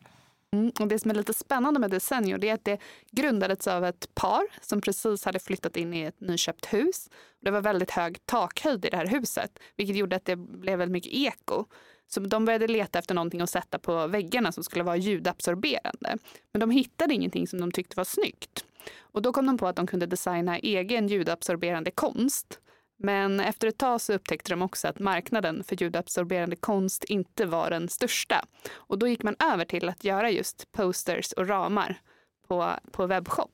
Mm, 0.54 0.72
och 0.80 0.88
det 0.88 0.98
som 0.98 1.10
är 1.10 1.14
lite 1.14 1.34
spännande 1.34 1.80
med 1.80 1.90
Desenio 1.90 2.44
är 2.44 2.54
att 2.54 2.64
det 2.64 2.80
grundades 3.10 3.66
av 3.66 3.84
ett 3.84 4.14
par 4.14 4.42
som 4.60 4.80
precis 4.80 5.24
hade 5.24 5.38
flyttat 5.38 5.76
in 5.76 5.94
i 5.94 6.02
ett 6.02 6.20
nyköpt 6.20 6.72
hus. 6.72 7.10
Det 7.40 7.50
var 7.50 7.60
väldigt 7.60 7.90
hög 7.90 8.26
takhöjd 8.26 8.84
i 8.84 8.90
det 8.90 8.96
här 8.96 9.06
huset, 9.06 9.58
vilket 9.76 9.96
gjorde 9.96 10.16
att 10.16 10.24
det 10.24 10.36
blev 10.36 10.78
väldigt 10.78 10.92
mycket 10.92 11.12
eko. 11.12 11.64
Så 12.06 12.20
de 12.20 12.44
började 12.44 12.66
leta 12.68 12.98
efter 12.98 13.14
någonting 13.14 13.40
att 13.40 13.50
sätta 13.50 13.78
på 13.78 14.06
väggarna 14.06 14.52
som 14.52 14.64
skulle 14.64 14.84
vara 14.84 14.96
ljudabsorberande. 14.96 16.18
Men 16.52 16.60
de 16.60 16.70
hittade 16.70 17.14
ingenting 17.14 17.46
som 17.46 17.60
de 17.60 17.72
tyckte 17.72 17.96
var 17.96 18.04
snyggt. 18.04 18.64
Och 19.00 19.22
då 19.22 19.32
kom 19.32 19.46
de 19.46 19.58
på 19.58 19.66
att 19.66 19.76
de 19.76 19.86
kunde 19.86 20.06
designa 20.06 20.58
egen 20.58 21.08
ljudabsorberande 21.08 21.90
konst. 21.90 22.60
Men 22.96 23.40
efter 23.40 23.68
ett 23.68 23.78
tag 23.78 24.00
så 24.00 24.12
upptäckte 24.12 24.50
de 24.50 24.62
också 24.62 24.88
att 24.88 24.98
marknaden 24.98 25.64
för 25.64 25.82
ljudabsorberande 25.82 26.56
konst 26.56 27.04
inte 27.04 27.46
var 27.46 27.70
den 27.70 27.88
största. 27.88 28.44
Och 28.74 28.98
då 28.98 29.08
gick 29.08 29.22
man 29.22 29.36
över 29.52 29.64
till 29.64 29.88
att 29.88 30.04
göra 30.04 30.30
just 30.30 30.72
posters 30.72 31.32
och 31.32 31.48
ramar 31.48 32.00
på, 32.48 32.72
på 32.92 33.06
webbshop. 33.06 33.50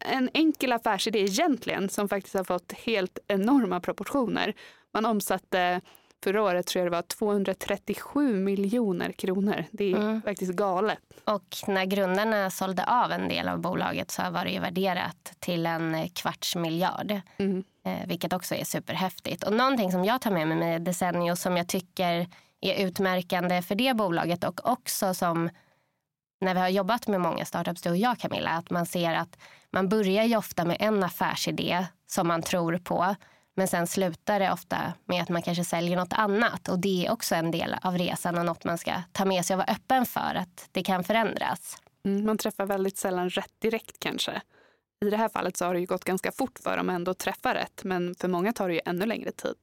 En 0.00 0.30
enkel 0.34 0.72
affärsidé 0.72 1.18
egentligen 1.18 1.88
som 1.88 2.08
faktiskt 2.08 2.34
har 2.34 2.44
fått 2.44 2.72
helt 2.72 3.18
enorma 3.28 3.80
proportioner. 3.80 4.54
Man 4.92 5.06
omsatte 5.06 5.80
Förra 6.24 6.42
året 6.42 6.66
tror 6.66 6.84
jag 6.84 6.92
det 6.92 6.96
var 6.96 7.02
237 7.02 8.34
miljoner 8.34 9.12
kronor. 9.12 9.64
Det 9.70 9.92
är 9.92 9.96
mm. 9.96 10.22
faktiskt 10.22 10.52
galet. 10.52 10.98
Och 11.24 11.56
när 11.66 11.84
grundarna 11.84 12.50
sålde 12.50 12.84
av 12.84 13.12
en 13.12 13.28
del 13.28 13.48
av 13.48 13.60
bolaget 13.60 14.10
så 14.10 14.22
var 14.30 14.44
det 14.44 14.50
ju 14.50 14.60
värderat 14.60 15.32
till 15.38 15.66
en 15.66 16.08
kvarts 16.08 16.56
miljard. 16.56 17.20
Mm. 17.36 17.64
Eh, 17.84 18.06
vilket 18.06 18.32
också 18.32 18.54
är 18.54 18.64
superhäftigt. 18.64 19.44
Och 19.44 19.52
någonting 19.52 19.92
som 19.92 20.04
jag 20.04 20.20
tar 20.20 20.30
med 20.30 20.48
mig 20.48 20.56
med 20.56 20.82
Desenio 20.82 21.36
som 21.36 21.56
jag 21.56 21.68
tycker 21.68 22.26
är 22.60 22.86
utmärkande 22.86 23.62
för 23.62 23.74
det 23.74 23.96
bolaget 23.96 24.44
och 24.44 24.70
också 24.70 25.14
som 25.14 25.50
när 26.40 26.54
vi 26.54 26.60
har 26.60 26.68
jobbat 26.68 27.06
med 27.06 27.20
många 27.20 27.44
startups, 27.44 27.82
du 27.82 27.90
och 27.90 27.96
jag 27.96 28.18
Camilla, 28.18 28.50
att 28.50 28.70
man 28.70 28.86
ser 28.86 29.14
att 29.14 29.38
man 29.70 29.88
börjar 29.88 30.24
ju 30.24 30.36
ofta 30.36 30.64
med 30.64 30.76
en 30.80 31.02
affärsidé 31.02 31.86
som 32.06 32.28
man 32.28 32.42
tror 32.42 32.78
på 32.78 33.14
men 33.58 33.68
sen 33.68 33.86
slutar 33.86 34.40
det 34.40 34.52
ofta 34.52 34.92
med 35.04 35.22
att 35.22 35.28
man 35.28 35.42
kanske 35.42 35.64
säljer 35.64 35.96
något 35.96 36.12
annat. 36.12 36.68
Och 36.68 36.78
det 36.78 37.06
är 37.06 37.12
också 37.12 37.34
en 37.34 37.50
del 37.50 37.76
av 37.82 37.98
resan 37.98 38.38
och 38.38 38.44
något 38.44 38.64
man 38.64 38.78
ska 38.78 38.92
ta 39.12 39.24
med 39.24 39.44
sig 39.44 39.54
och 39.54 39.58
vara 39.58 39.74
öppen 39.74 40.06
för 40.06 40.34
att 40.34 40.68
det 40.72 40.82
kan 40.82 41.04
förändras. 41.04 41.76
Mm, 42.04 42.26
man 42.26 42.38
träffar 42.38 42.66
väldigt 42.66 42.98
sällan 42.98 43.30
rätt 43.30 43.52
direkt 43.58 43.98
kanske. 43.98 44.42
I 45.04 45.10
det 45.10 45.16
här 45.16 45.28
fallet 45.28 45.56
så 45.56 45.64
har 45.64 45.74
det 45.74 45.80
ju 45.80 45.86
gått 45.86 46.04
ganska 46.04 46.32
fort 46.32 46.58
för 46.62 46.76
dem 46.76 47.06
att 47.08 47.18
träffa 47.18 47.54
rätt. 47.54 47.84
Men 47.84 48.14
för 48.14 48.28
många 48.28 48.52
tar 48.52 48.68
det 48.68 48.74
ju 48.74 48.80
ännu 48.84 49.06
längre 49.06 49.32
tid. 49.32 49.56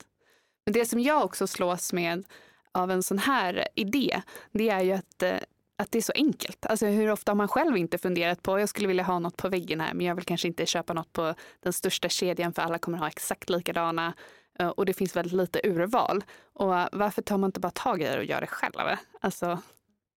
Men 0.66 0.74
det 0.74 0.86
som 0.86 1.00
jag 1.00 1.26
också 1.26 1.48
slås 1.48 1.94
med 1.94 2.24
av 2.72 2.92
en 2.92 3.04
sån 3.04 3.20
här 3.20 3.68
idé, 3.76 4.22
det 4.52 4.70
är 4.70 4.82
ju 4.82 4.92
att 4.92 5.24
eh, 5.24 5.38
att 5.78 5.92
det 5.92 5.98
är 5.98 6.02
så 6.02 6.12
enkelt. 6.16 6.66
Alltså 6.66 6.86
hur 6.86 7.12
ofta 7.12 7.32
har 7.32 7.36
man 7.36 7.48
själv 7.48 7.78
inte 7.78 7.98
funderat 7.98 8.44
på, 8.44 8.60
jag 8.60 8.70
skulle 8.70 8.88
vilja 8.88 9.04
ha 9.04 9.20
något 9.20 9.38
på 9.38 9.50
väggen 9.50 9.82
här, 9.82 9.94
men 9.94 10.06
jag 10.06 10.16
vill 10.16 10.26
kanske 10.26 10.48
inte 10.48 10.66
köpa 10.66 10.94
något 10.94 11.14
på 11.14 11.34
den 11.60 11.74
största 11.74 12.10
kedjan 12.10 12.54
för 12.54 12.62
alla 12.62 12.78
kommer 12.78 12.98
ha 12.98 13.08
exakt 13.08 13.50
likadana 13.50 14.14
eh, 14.60 14.68
och 14.68 14.86
det 14.86 14.94
finns 14.94 15.16
väldigt 15.16 15.34
lite 15.34 15.62
urval. 15.64 16.24
Och 16.54 16.68
varför 16.92 17.22
tar 17.22 17.38
man 17.38 17.48
inte 17.48 17.60
bara 17.60 17.72
tag 17.72 18.02
i 18.02 18.06
det 18.06 18.18
och 18.18 18.26
gör 18.26 18.42
det 18.42 18.48
själv? 18.48 18.98
Alltså, 19.22 19.60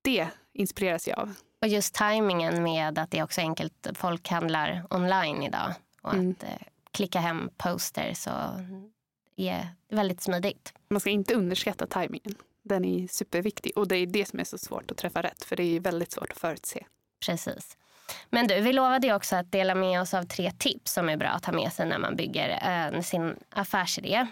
det 0.03 0.29
inspireras 0.53 1.09
jag 1.09 1.19
av. 1.19 1.35
Och 1.63 1.69
just 1.69 1.95
tajmingen 1.95 2.63
med 2.63 2.99
att 2.99 3.11
det 3.11 3.19
är 3.19 3.25
också 3.25 3.41
enkelt. 3.41 3.87
Folk 3.95 4.29
handlar 4.29 4.85
online 4.91 5.43
idag 5.43 5.75
och 6.03 6.15
mm. 6.15 6.31
att 6.31 6.43
eh, 6.43 6.67
klicka 6.91 7.21
hem 7.21 7.51
posters 7.57 8.27
och 8.27 8.61
är 9.37 9.69
väldigt 9.89 10.21
smidigt. 10.21 10.73
Man 10.89 11.01
ska 11.01 11.11
inte 11.11 11.35
underskatta 11.35 11.87
tajmingen. 11.87 12.35
Den 12.69 12.85
är 12.85 13.07
superviktig 13.09 13.73
och 13.77 13.89
det 13.89 13.97
är 13.97 14.07
det 14.07 14.29
som 14.29 14.41
är 14.41 14.45
så 14.45 14.59
svårt 14.59 14.91
att 14.91 14.97
träffa 14.97 15.23
rätt 15.23 15.45
för 15.45 15.57
det 15.57 15.77
är 15.77 15.81
väldigt 15.81 16.13
svårt 16.13 16.33
att 16.33 16.39
förutse. 16.39 16.85
Precis. 17.27 17.77
Men 18.31 18.47
du, 18.47 18.61
vi 18.61 18.73
lovade 18.73 19.15
också 19.15 19.37
att 19.37 19.53
dela 19.53 19.75
med 19.75 20.01
oss 20.01 20.15
av 20.15 20.23
tre 20.23 20.53
tips 20.59 20.93
som 20.93 21.09
är 21.09 21.17
bra 21.17 21.29
att 21.29 21.45
ha 21.45 21.53
med 21.53 21.73
sig 21.73 21.87
när 21.87 21.99
man 21.99 22.17
bygger 22.17 22.49
äh, 22.95 23.01
sin 23.01 23.37
affärsidé. 23.51 24.27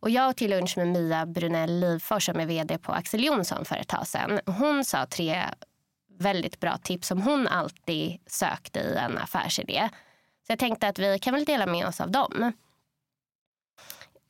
Och 0.00 0.10
jag 0.10 0.36
till 0.36 0.50
lunch 0.50 0.76
med 0.76 0.88
Mia 0.88 1.26
Brunell 1.26 1.80
Livfors 1.80 2.26
som 2.26 2.40
är 2.40 2.46
vd 2.46 2.78
på 2.78 2.92
Axel 2.92 3.24
Jonsson 3.24 3.64
för 3.64 3.76
ett 3.76 3.88
tag 3.88 4.06
sedan. 4.06 4.40
Hon 4.46 4.84
sa 4.84 5.06
tre 5.06 5.44
väldigt 6.18 6.60
bra 6.60 6.76
tips 6.76 7.08
som 7.08 7.22
hon 7.22 7.46
alltid 7.46 8.18
sökte 8.26 8.80
i 8.80 8.96
en 8.96 9.18
affärsidé. 9.18 9.88
Så 10.46 10.52
jag 10.52 10.58
tänkte 10.58 10.88
att 10.88 10.98
vi 10.98 11.18
kan 11.18 11.34
väl 11.34 11.44
dela 11.44 11.66
med 11.66 11.86
oss 11.86 12.00
av 12.00 12.10
dem. 12.10 12.52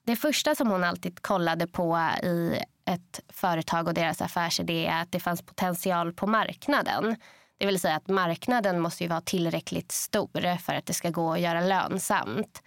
Det 0.06 0.16
första 0.16 0.54
som 0.54 0.68
hon 0.68 0.84
alltid 0.84 1.22
kollade 1.22 1.66
på 1.66 1.98
i 2.22 2.58
ett 2.90 3.20
företag 3.28 3.88
och 3.88 3.94
deras 3.94 4.22
affärsidé 4.22 4.86
är 4.86 5.02
att 5.02 5.12
det 5.12 5.20
fanns 5.20 5.42
potential 5.42 6.12
på 6.12 6.26
marknaden. 6.26 7.16
Det 7.58 7.66
vill 7.66 7.80
säga 7.80 7.96
att 7.96 8.08
marknaden 8.08 8.80
måste 8.80 9.04
ju 9.04 9.08
vara 9.08 9.20
tillräckligt 9.20 9.92
stor 9.92 10.56
för 10.56 10.74
att 10.74 10.86
det 10.86 10.94
ska 10.94 11.10
gå 11.10 11.32
att 11.32 11.40
göra 11.40 11.60
lönsamt. 11.60 12.62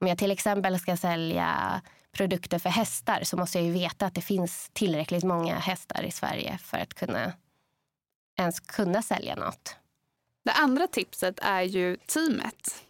Om 0.00 0.06
jag 0.06 0.18
till 0.18 0.30
exempel 0.30 0.78
ska 0.78 0.96
sälja 0.96 1.80
produkter 2.12 2.58
för 2.58 2.68
hästar 2.68 3.20
så 3.24 3.36
måste 3.36 3.58
jag 3.58 3.66
ju 3.66 3.72
veta 3.72 4.06
att 4.06 4.14
det 4.14 4.20
finns 4.20 4.70
tillräckligt 4.72 5.24
många 5.24 5.58
hästar 5.58 6.02
i 6.02 6.10
Sverige 6.10 6.58
för 6.58 6.78
att 6.78 6.94
kunna 6.94 7.32
ens 8.38 8.60
kunna 8.60 9.02
sälja 9.02 9.36
något. 9.36 9.76
Det 10.44 10.52
andra 10.52 10.86
tipset 10.86 11.38
är 11.42 11.62
ju 11.62 11.96
teamet. 11.96 12.84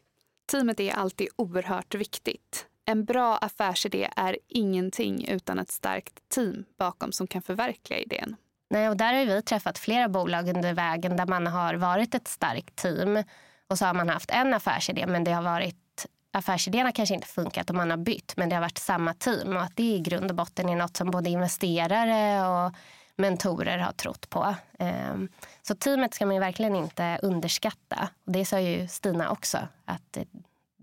Teamet 0.50 0.80
är 0.80 0.92
alltid 0.92 1.28
oerhört 1.36 1.94
viktigt. 1.94 2.66
En 2.84 3.04
bra 3.04 3.36
affärsidé 3.36 4.08
är 4.16 4.38
ingenting 4.48 5.28
utan 5.28 5.58
ett 5.58 5.70
starkt 5.70 6.28
team 6.28 6.64
bakom 6.78 7.12
som 7.12 7.26
kan 7.26 7.42
förverkliga 7.42 7.98
idén. 7.98 8.36
Nej, 8.70 8.88
och 8.88 8.96
där 8.96 9.14
har 9.14 9.24
vi 9.24 9.42
träffat 9.42 9.78
flera 9.78 10.08
bolag 10.08 10.48
under 10.48 10.74
vägen 10.74 11.16
där 11.16 11.26
man 11.26 11.46
har 11.46 11.74
varit 11.74 12.14
ett 12.14 12.28
starkt 12.28 12.76
team. 12.76 13.24
Och 13.66 13.78
så 13.78 13.86
har 13.86 13.94
man 13.94 14.08
haft 14.08 14.30
en 14.30 14.54
affärsidé 14.54 15.06
men 15.06 15.24
det 15.24 15.32
har 15.32 15.42
varit 15.42 16.06
affärsidéerna 16.32 16.92
kanske 16.92 17.14
inte 17.14 17.28
funkat 17.28 17.70
och 17.70 17.76
man 17.76 17.90
har 17.90 17.96
bytt 17.96 18.36
men 18.36 18.48
det 18.48 18.56
har 18.56 18.60
varit 18.60 18.78
samma 18.78 19.14
team 19.14 19.56
och 19.56 19.62
att 19.62 19.76
det 19.76 19.82
i 19.82 19.98
grund 20.00 20.30
och 20.30 20.36
botten 20.36 20.68
är 20.68 20.76
något 20.76 20.96
som 20.96 21.10
både 21.10 21.30
investerare 21.30 22.48
och 22.48 22.74
mentorer 23.16 23.78
har 23.78 23.92
trott 23.92 24.30
på. 24.30 24.54
Ehm, 24.78 25.28
så 25.62 25.74
teamet 25.74 26.14
ska 26.14 26.26
man 26.26 26.34
ju 26.34 26.40
verkligen 26.40 26.76
inte 26.76 27.18
underskatta. 27.22 28.08
Och 28.24 28.32
det 28.32 28.44
sa 28.44 28.60
ju 28.60 28.88
Stina 28.88 29.30
också. 29.30 29.58
Att 29.84 30.18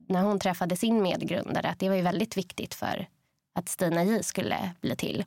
när 0.07 0.21
hon 0.21 0.39
träffade 0.39 0.75
sin 0.75 1.01
medgrundare 1.01 1.69
att 1.69 1.79
det 1.79 1.89
var 1.89 1.95
ju 1.95 2.01
väldigt 2.01 2.37
viktigt 2.37 2.73
för 2.73 3.07
att 3.53 3.69
Stina 3.69 4.03
J 4.03 4.23
skulle 4.23 4.71
bli 4.81 4.95
till. 4.95 5.25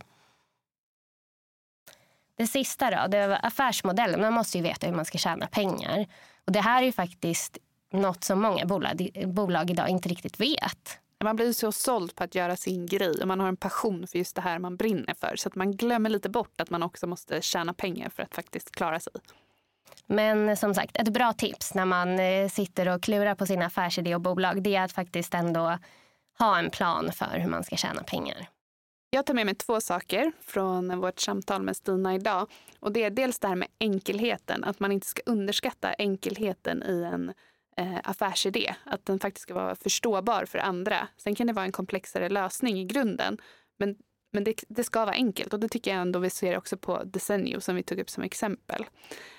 Det 2.36 2.46
sista 2.46 2.90
då, 2.90 3.06
det 3.08 3.26
var 3.26 3.38
affärsmodellen. 3.42 4.20
Man 4.20 4.32
måste 4.32 4.58
ju 4.58 4.64
veta 4.64 4.86
hur 4.86 4.94
man 4.94 5.04
ska 5.04 5.18
tjäna 5.18 5.46
pengar. 5.46 6.06
Och 6.44 6.52
det 6.52 6.60
här 6.60 6.82
är 6.82 6.86
ju 6.86 6.92
faktiskt 6.92 7.58
något 7.92 8.24
som 8.24 8.42
många 8.42 8.66
bolag, 8.66 9.12
bolag 9.26 9.70
idag 9.70 9.88
inte 9.88 10.08
riktigt 10.08 10.40
vet. 10.40 10.98
Man 11.24 11.36
blir 11.36 11.52
så 11.52 11.72
såld 11.72 12.14
på 12.14 12.24
att 12.24 12.34
göra 12.34 12.56
sin 12.56 12.86
grej 12.86 13.22
och 13.22 13.28
man 13.28 13.40
har 13.40 13.48
en 13.48 13.56
passion 13.56 14.06
för 14.06 14.18
just 14.18 14.36
det 14.36 14.42
här 14.42 14.58
man 14.58 14.76
brinner 14.76 15.14
för. 15.14 15.36
Så 15.36 15.48
att 15.48 15.54
man 15.54 15.76
glömmer 15.76 16.10
lite 16.10 16.28
bort 16.28 16.60
att 16.60 16.70
man 16.70 16.82
också 16.82 17.06
måste 17.06 17.42
tjäna 17.42 17.74
pengar 17.74 18.08
för 18.08 18.22
att 18.22 18.34
faktiskt 18.34 18.70
klara 18.70 19.00
sig. 19.00 19.12
Men 20.12 20.57
som 20.57 20.75
sagt, 20.75 20.96
ett 20.96 21.12
bra 21.12 21.33
tips 21.33 21.75
när 21.75 21.85
man 21.85 22.18
eh, 22.18 22.49
sitter 22.49 22.88
och 22.88 23.03
klurar 23.03 23.35
på 23.35 23.46
sin 23.46 23.62
affärsidé 23.62 24.14
och 24.14 24.20
bolag 24.20 24.62
det 24.62 24.77
är 24.77 24.85
att 24.85 24.92
faktiskt 24.92 25.35
ändå 25.35 25.79
ha 26.38 26.59
en 26.59 26.70
plan 26.70 27.12
för 27.12 27.38
hur 27.38 27.51
man 27.51 27.64
ska 27.64 27.77
tjäna 27.77 28.03
pengar. 28.03 28.49
Jag 29.11 29.27
tar 29.27 29.35
med 29.35 29.46
mig 29.46 29.55
två 29.55 29.81
saker 29.81 30.33
från 30.40 31.01
vårt 31.01 31.20
samtal 31.20 31.62
med 31.62 31.77
Stina 31.77 32.14
idag. 32.14 32.51
Och 32.81 32.92
det 32.92 33.05
är 33.05 33.11
dels 33.11 33.38
det 33.38 33.49
här 33.49 33.55
med 33.55 33.68
enkelheten, 33.81 34.64
att 34.64 34.81
man 34.81 34.92
inte 34.92 35.07
ska 35.07 35.23
underskatta 35.27 35.94
enkelheten 35.99 36.83
i 36.83 37.03
en 37.12 37.33
eh, 37.77 37.99
affärsidé. 38.05 38.75
Att 38.85 39.07
den 39.07 39.18
faktiskt 39.18 39.42
ska 39.42 39.55
vara 39.55 39.75
förståbar 39.75 40.44
för 40.44 40.59
andra. 40.59 41.09
Sen 41.16 41.35
kan 41.35 41.46
det 41.46 41.53
vara 41.53 41.64
en 41.64 41.73
komplexare 41.73 42.29
lösning 42.29 42.79
i 42.79 42.85
grunden. 42.85 43.38
Men 43.79 43.96
men 44.30 44.44
det, 44.44 44.64
det, 44.68 44.84
ska 44.84 45.04
vara 45.04 45.14
enkelt 45.14 45.52
och 45.52 45.60
det 45.60 45.68
tycker 45.68 45.90
jag 45.90 46.00
ändå 46.00 46.18
vi 46.18 46.30
ser 46.30 46.56
också 46.56 46.76
på 46.76 47.04
Desenio 47.04 47.60
som 47.60 47.76
vi 47.76 47.82
tog 47.82 47.98
upp 47.98 48.10
som 48.10 48.22
exempel. 48.22 48.84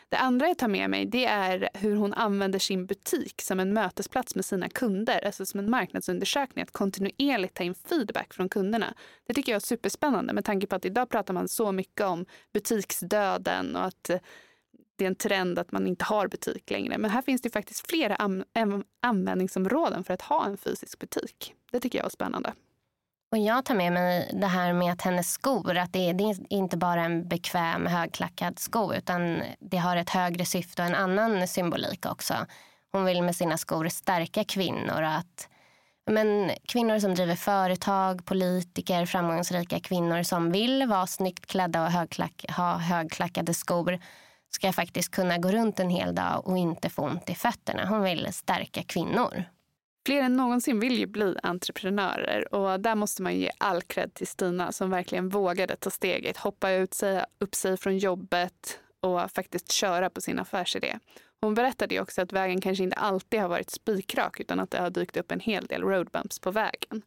Det 0.09 0.17
andra 0.17 0.47
jag 0.47 0.57
tar 0.57 0.67
med 0.67 0.89
mig 0.89 1.05
det 1.05 1.25
är 1.25 1.69
hur 1.73 1.95
hon 1.95 2.13
använder 2.13 2.59
sin 2.59 2.85
butik 2.85 3.41
som 3.41 3.59
en 3.59 3.73
mötesplats 3.73 4.35
med 4.35 4.45
sina 4.45 4.69
kunder, 4.69 5.25
alltså 5.25 5.45
som 5.45 5.59
en 5.59 5.69
marknadsundersökning, 5.69 6.63
att 6.63 6.71
kontinuerligt 6.71 7.53
ta 7.53 7.63
in 7.63 7.75
feedback 7.75 8.33
från 8.33 8.49
kunderna. 8.49 8.93
Det 9.27 9.33
tycker 9.33 9.51
jag 9.51 9.55
är 9.55 9.65
superspännande 9.65 10.33
med 10.33 10.45
tanke 10.45 10.67
på 10.67 10.75
att 10.75 10.85
idag 10.85 11.09
pratar 11.09 11.33
man 11.33 11.47
så 11.47 11.71
mycket 11.71 12.05
om 12.05 12.25
butiksdöden 12.53 13.75
och 13.75 13.85
att 13.85 14.09
eh, 14.09 14.19
det 14.95 15.05
är 15.05 15.07
en 15.07 15.15
trend 15.15 15.59
att 15.59 15.71
man 15.71 15.87
inte 15.87 16.05
har 16.05 16.27
butik 16.27 16.71
längre. 16.71 16.97
Men 16.97 17.11
här 17.11 17.21
finns 17.21 17.41
det 17.41 17.49
faktiskt 17.49 17.89
flera 17.89 18.17
användningsområden 19.01 20.03
för 20.03 20.13
att 20.13 20.21
ha 20.21 20.45
en 20.45 20.57
fysisk 20.57 20.99
butik. 20.99 21.53
Det 21.71 21.79
tycker 21.79 21.99
jag 21.99 22.05
är 22.05 22.09
spännande. 22.09 22.53
Och 23.31 23.37
jag 23.37 23.65
tar 23.65 23.75
med 23.75 23.93
mig 23.93 24.31
det 24.33 24.47
här 24.47 24.73
med 24.73 24.91
att 24.91 25.01
hennes 25.01 25.31
skor, 25.31 25.77
att 25.77 25.93
det, 25.93 26.13
det 26.13 26.23
är 26.23 26.53
inte 26.53 26.77
bara 26.77 27.03
en 27.03 27.27
bekväm 27.27 27.85
högklackad 27.85 28.59
sko 28.59 28.93
utan 28.93 29.43
det 29.59 29.77
har 29.77 29.95
ett 29.97 30.09
högre 30.09 30.45
syfte 30.45 30.81
och 30.81 30.87
en 30.87 30.95
annan 30.95 31.47
symbolik 31.47 32.05
också. 32.05 32.45
Hon 32.91 33.05
vill 33.05 33.23
med 33.23 33.35
sina 33.35 33.57
skor 33.57 33.87
stärka 33.89 34.43
kvinnor. 34.43 35.01
Att, 35.01 35.49
men 36.11 36.51
kvinnor 36.67 36.99
som 36.99 37.15
driver 37.15 37.35
företag, 37.35 38.25
politiker, 38.25 39.05
framgångsrika 39.05 39.79
kvinnor 39.79 40.23
som 40.23 40.51
vill 40.51 40.87
vara 40.87 41.07
snyggt 41.07 41.45
klädda 41.45 41.83
och 41.83 41.91
högklack, 41.91 42.45
ha 42.57 42.77
högklackade 42.77 43.53
skor 43.53 43.99
ska 44.49 44.73
faktiskt 44.73 45.11
kunna 45.11 45.37
gå 45.37 45.51
runt 45.51 45.79
en 45.79 45.89
hel 45.89 46.15
dag 46.15 46.47
och 46.47 46.57
inte 46.57 46.89
få 46.89 47.01
ont 47.01 47.29
i 47.29 47.35
fötterna. 47.35 47.85
Hon 47.85 48.01
vill 48.01 48.27
stärka 48.33 48.83
kvinnor. 48.83 49.45
Fler 50.05 50.21
än 50.21 50.33
någonsin 50.33 50.79
vill 50.79 50.99
ju 50.99 51.05
bli 51.05 51.35
entreprenörer 51.43 52.53
och 52.55 52.79
där 52.79 52.95
måste 52.95 53.21
man 53.21 53.35
ge 53.35 53.49
all 53.57 53.81
cred 53.81 54.13
till 54.13 54.27
Stina 54.27 54.71
som 54.71 54.89
verkligen 54.89 55.29
vågade 55.29 55.75
ta 55.75 55.89
steget, 55.89 56.37
hoppa 56.37 56.71
ut, 56.71 56.93
säga 56.93 57.25
upp 57.39 57.55
sig 57.55 57.77
från 57.77 57.97
jobbet 57.97 58.79
och 58.99 59.31
faktiskt 59.31 59.71
köra 59.71 60.09
på 60.09 60.21
sin 60.21 60.39
affärsidé. 60.39 60.99
Hon 61.41 61.53
berättade 61.53 61.95
ju 61.95 62.01
också 62.01 62.21
att 62.21 62.33
vägen 62.33 62.61
kanske 62.61 62.83
inte 62.83 62.95
alltid 62.95 63.39
har 63.39 63.47
varit 63.47 63.69
spikrak 63.69 64.39
utan 64.39 64.59
att 64.59 64.71
det 64.71 64.79
har 64.79 64.89
dykt 64.89 65.17
upp 65.17 65.31
en 65.31 65.39
hel 65.39 65.65
del 65.65 65.81
roadbumps 65.81 66.39
på 66.39 66.51
vägen. 66.51 67.01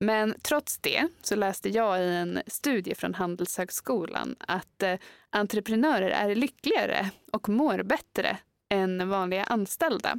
Men 0.00 0.34
trots 0.42 0.78
det 0.78 1.08
så 1.22 1.36
läste 1.36 1.68
jag 1.68 2.00
i 2.02 2.14
en 2.14 2.42
studie 2.46 2.94
från 2.94 3.14
Handelshögskolan 3.14 4.36
att 4.38 4.82
eh, 4.82 4.94
entreprenörer 5.30 6.10
är 6.10 6.34
lyckligare 6.34 7.10
och 7.32 7.48
mår 7.48 7.82
bättre 7.82 8.38
än 8.70 9.08
vanliga 9.08 9.44
anställda. 9.44 10.18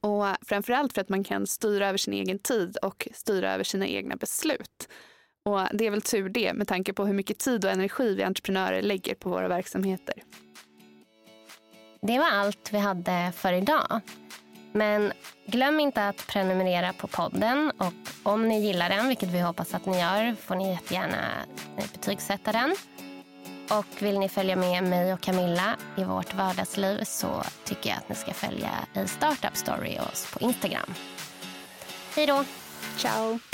Och 0.00 0.24
framförallt 0.42 0.92
för 0.92 1.00
att 1.00 1.08
man 1.08 1.24
kan 1.24 1.46
styra 1.46 1.88
över 1.88 1.98
sin 1.98 2.14
egen 2.14 2.38
tid 2.38 2.76
och 2.76 3.08
styra 3.14 3.54
över 3.54 3.64
sina 3.64 3.86
egna 3.86 4.16
beslut. 4.16 4.88
Och 5.44 5.60
det 5.72 5.86
är 5.86 5.90
väl 5.90 6.02
tur 6.02 6.28
det 6.28 6.52
med 6.52 6.68
tanke 6.68 6.92
på 6.92 7.06
hur 7.06 7.14
mycket 7.14 7.38
tid 7.38 7.64
och 7.64 7.70
energi 7.70 8.14
vi 8.14 8.22
entreprenörer 8.22 8.82
lägger 8.82 9.14
på 9.14 9.28
våra 9.28 9.48
verksamheter. 9.48 10.14
Det 12.02 12.18
var 12.18 12.30
allt 12.30 12.72
vi 12.72 12.78
hade 12.78 13.32
för 13.36 13.52
idag. 13.52 14.00
Men 14.72 15.12
glöm 15.46 15.80
inte 15.80 16.08
att 16.08 16.26
prenumerera 16.26 16.92
på 16.92 17.06
podden 17.06 17.72
och 17.78 17.92
om 18.22 18.48
ni 18.48 18.66
gillar 18.66 18.88
den, 18.88 19.08
vilket 19.08 19.28
vi 19.28 19.40
hoppas 19.40 19.74
att 19.74 19.86
ni 19.86 20.00
gör, 20.00 20.34
får 20.34 20.54
ni 20.54 20.70
jättegärna 20.70 21.18
betygsätta 21.76 22.52
den. 22.52 22.76
Och 23.70 24.02
vill 24.02 24.18
ni 24.18 24.28
följa 24.28 24.56
med 24.56 24.84
mig 24.84 25.12
och 25.12 25.20
Camilla 25.20 25.76
i 25.96 26.04
vårt 26.04 26.34
vardagsliv 26.34 27.04
så 27.04 27.42
tycker 27.64 27.90
jag 27.90 27.98
att 27.98 28.08
ni 28.08 28.14
ska 28.14 28.32
följa 28.32 28.70
i 28.94 29.08
Startup 29.08 29.56
Story 29.56 29.98
och 29.98 30.12
oss 30.12 30.32
på 30.32 30.40
Instagram. 30.40 30.94
Hej 32.14 32.26
då! 32.26 32.44
Ciao! 32.96 33.53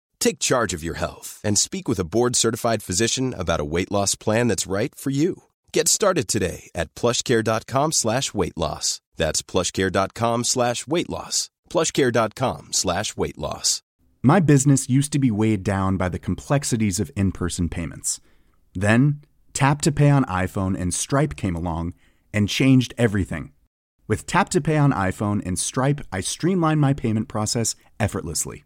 Take 0.21 0.37
charge 0.37 0.75
of 0.75 0.83
your 0.83 0.93
health 0.93 1.41
and 1.43 1.57
speak 1.57 1.87
with 1.87 1.97
a 1.99 2.03
board 2.05 2.35
certified 2.35 2.83
physician 2.83 3.33
about 3.33 3.59
a 3.59 3.65
weight 3.65 3.91
loss 3.91 4.13
plan 4.13 4.47
that's 4.47 4.67
right 4.67 4.93
for 4.93 5.09
you. 5.09 5.43
Get 5.73 5.87
started 5.87 6.27
today 6.27 6.69
at 6.75 6.93
plushcare.com 6.93 7.91
slash 7.91 8.31
weight 8.31 8.55
loss. 8.55 9.01
That's 9.17 9.41
plushcare.com 9.41 10.43
slash 10.43 10.85
weight 10.85 11.09
loss. 11.09 11.49
Plushcare.com 11.71 12.67
slash 12.71 13.17
weight 13.17 13.37
loss. 13.39 13.81
My 14.21 14.39
business 14.39 14.87
used 14.87 15.11
to 15.13 15.19
be 15.19 15.31
weighed 15.31 15.63
down 15.63 15.97
by 15.97 16.07
the 16.07 16.19
complexities 16.19 16.99
of 16.99 17.11
in 17.15 17.31
person 17.31 17.67
payments. 17.67 18.21
Then, 18.75 19.21
Tap 19.53 19.81
to 19.81 19.91
Pay 19.91 20.11
on 20.11 20.25
iPhone 20.25 20.79
and 20.79 20.93
Stripe 20.93 21.35
came 21.35 21.55
along 21.55 21.95
and 22.31 22.47
changed 22.47 22.93
everything. 22.95 23.53
With 24.07 24.27
Tap 24.27 24.49
to 24.49 24.61
Pay 24.61 24.77
on 24.77 24.91
iPhone 24.91 25.41
and 25.43 25.57
Stripe, 25.57 26.01
I 26.11 26.21
streamlined 26.21 26.79
my 26.79 26.93
payment 26.93 27.27
process 27.27 27.75
effortlessly. 27.99 28.65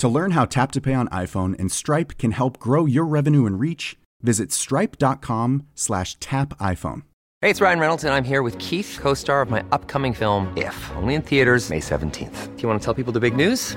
To 0.00 0.08
learn 0.08 0.30
how 0.30 0.46
Tap 0.46 0.72
to 0.72 0.80
Pay 0.80 0.94
on 0.94 1.08
iPhone 1.08 1.58
and 1.60 1.70
Stripe 1.70 2.16
can 2.16 2.30
help 2.30 2.58
grow 2.58 2.86
your 2.86 3.04
revenue 3.04 3.44
and 3.44 3.60
reach, 3.60 3.98
visit 4.22 4.50
stripe.com 4.50 5.66
slash 5.74 6.18
tap 6.20 6.56
iPhone. 6.58 7.02
Hey, 7.42 7.50
it's 7.50 7.60
Ryan 7.60 7.78
Reynolds, 7.78 8.04
and 8.04 8.14
I'm 8.14 8.24
here 8.24 8.40
with 8.40 8.56
Keith, 8.58 8.96
co-star 8.98 9.42
of 9.42 9.50
my 9.50 9.62
upcoming 9.72 10.14
film, 10.14 10.50
If, 10.56 10.90
only 10.96 11.16
in 11.16 11.20
theaters 11.20 11.68
May 11.68 11.80
17th. 11.80 12.56
Do 12.56 12.62
you 12.62 12.66
want 12.66 12.80
to 12.80 12.84
tell 12.84 12.94
people 12.94 13.12
the 13.12 13.20
big 13.20 13.36
news? 13.36 13.76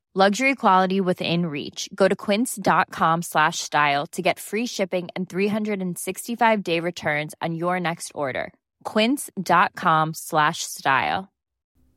Luxury 0.13 0.55
quality 0.55 0.99
within 0.99 1.45
reach. 1.45 1.87
Go 1.95 2.09
to 2.09 2.17
quince.com 2.17 3.21
slash 3.21 3.59
style 3.59 4.05
to 4.07 4.21
get 4.21 4.41
free 4.41 4.65
shipping 4.65 5.07
and 5.15 5.29
365 5.29 6.63
day 6.63 6.81
returns 6.81 7.33
on 7.41 7.55
your 7.55 7.79
next 7.79 8.11
order. 8.13 8.51
Quince.com 8.83 10.13
slash 10.13 10.63
style. 10.63 11.31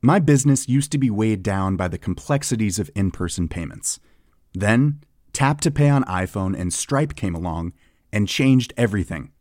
My 0.00 0.20
business 0.20 0.68
used 0.68 0.92
to 0.92 0.98
be 0.98 1.10
weighed 1.10 1.42
down 1.42 1.74
by 1.74 1.88
the 1.88 1.98
complexities 1.98 2.78
of 2.78 2.88
in 2.94 3.10
person 3.10 3.48
payments. 3.48 3.98
Then, 4.52 5.00
Tap 5.32 5.60
to 5.62 5.72
Pay 5.72 5.88
on 5.88 6.04
iPhone 6.04 6.54
and 6.56 6.72
Stripe 6.72 7.16
came 7.16 7.34
along 7.34 7.72
and 8.12 8.28
changed 8.28 8.72
everything. 8.76 9.32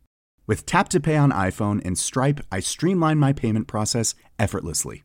With 0.48 0.66
Tap 0.66 0.88
to 0.88 0.98
Pay 0.98 1.16
on 1.16 1.30
iPhone 1.30 1.80
and 1.84 1.96
Stripe, 1.96 2.40
I 2.50 2.58
streamlined 2.58 3.20
my 3.20 3.32
payment 3.32 3.68
process 3.68 4.16
effortlessly. 4.36 5.04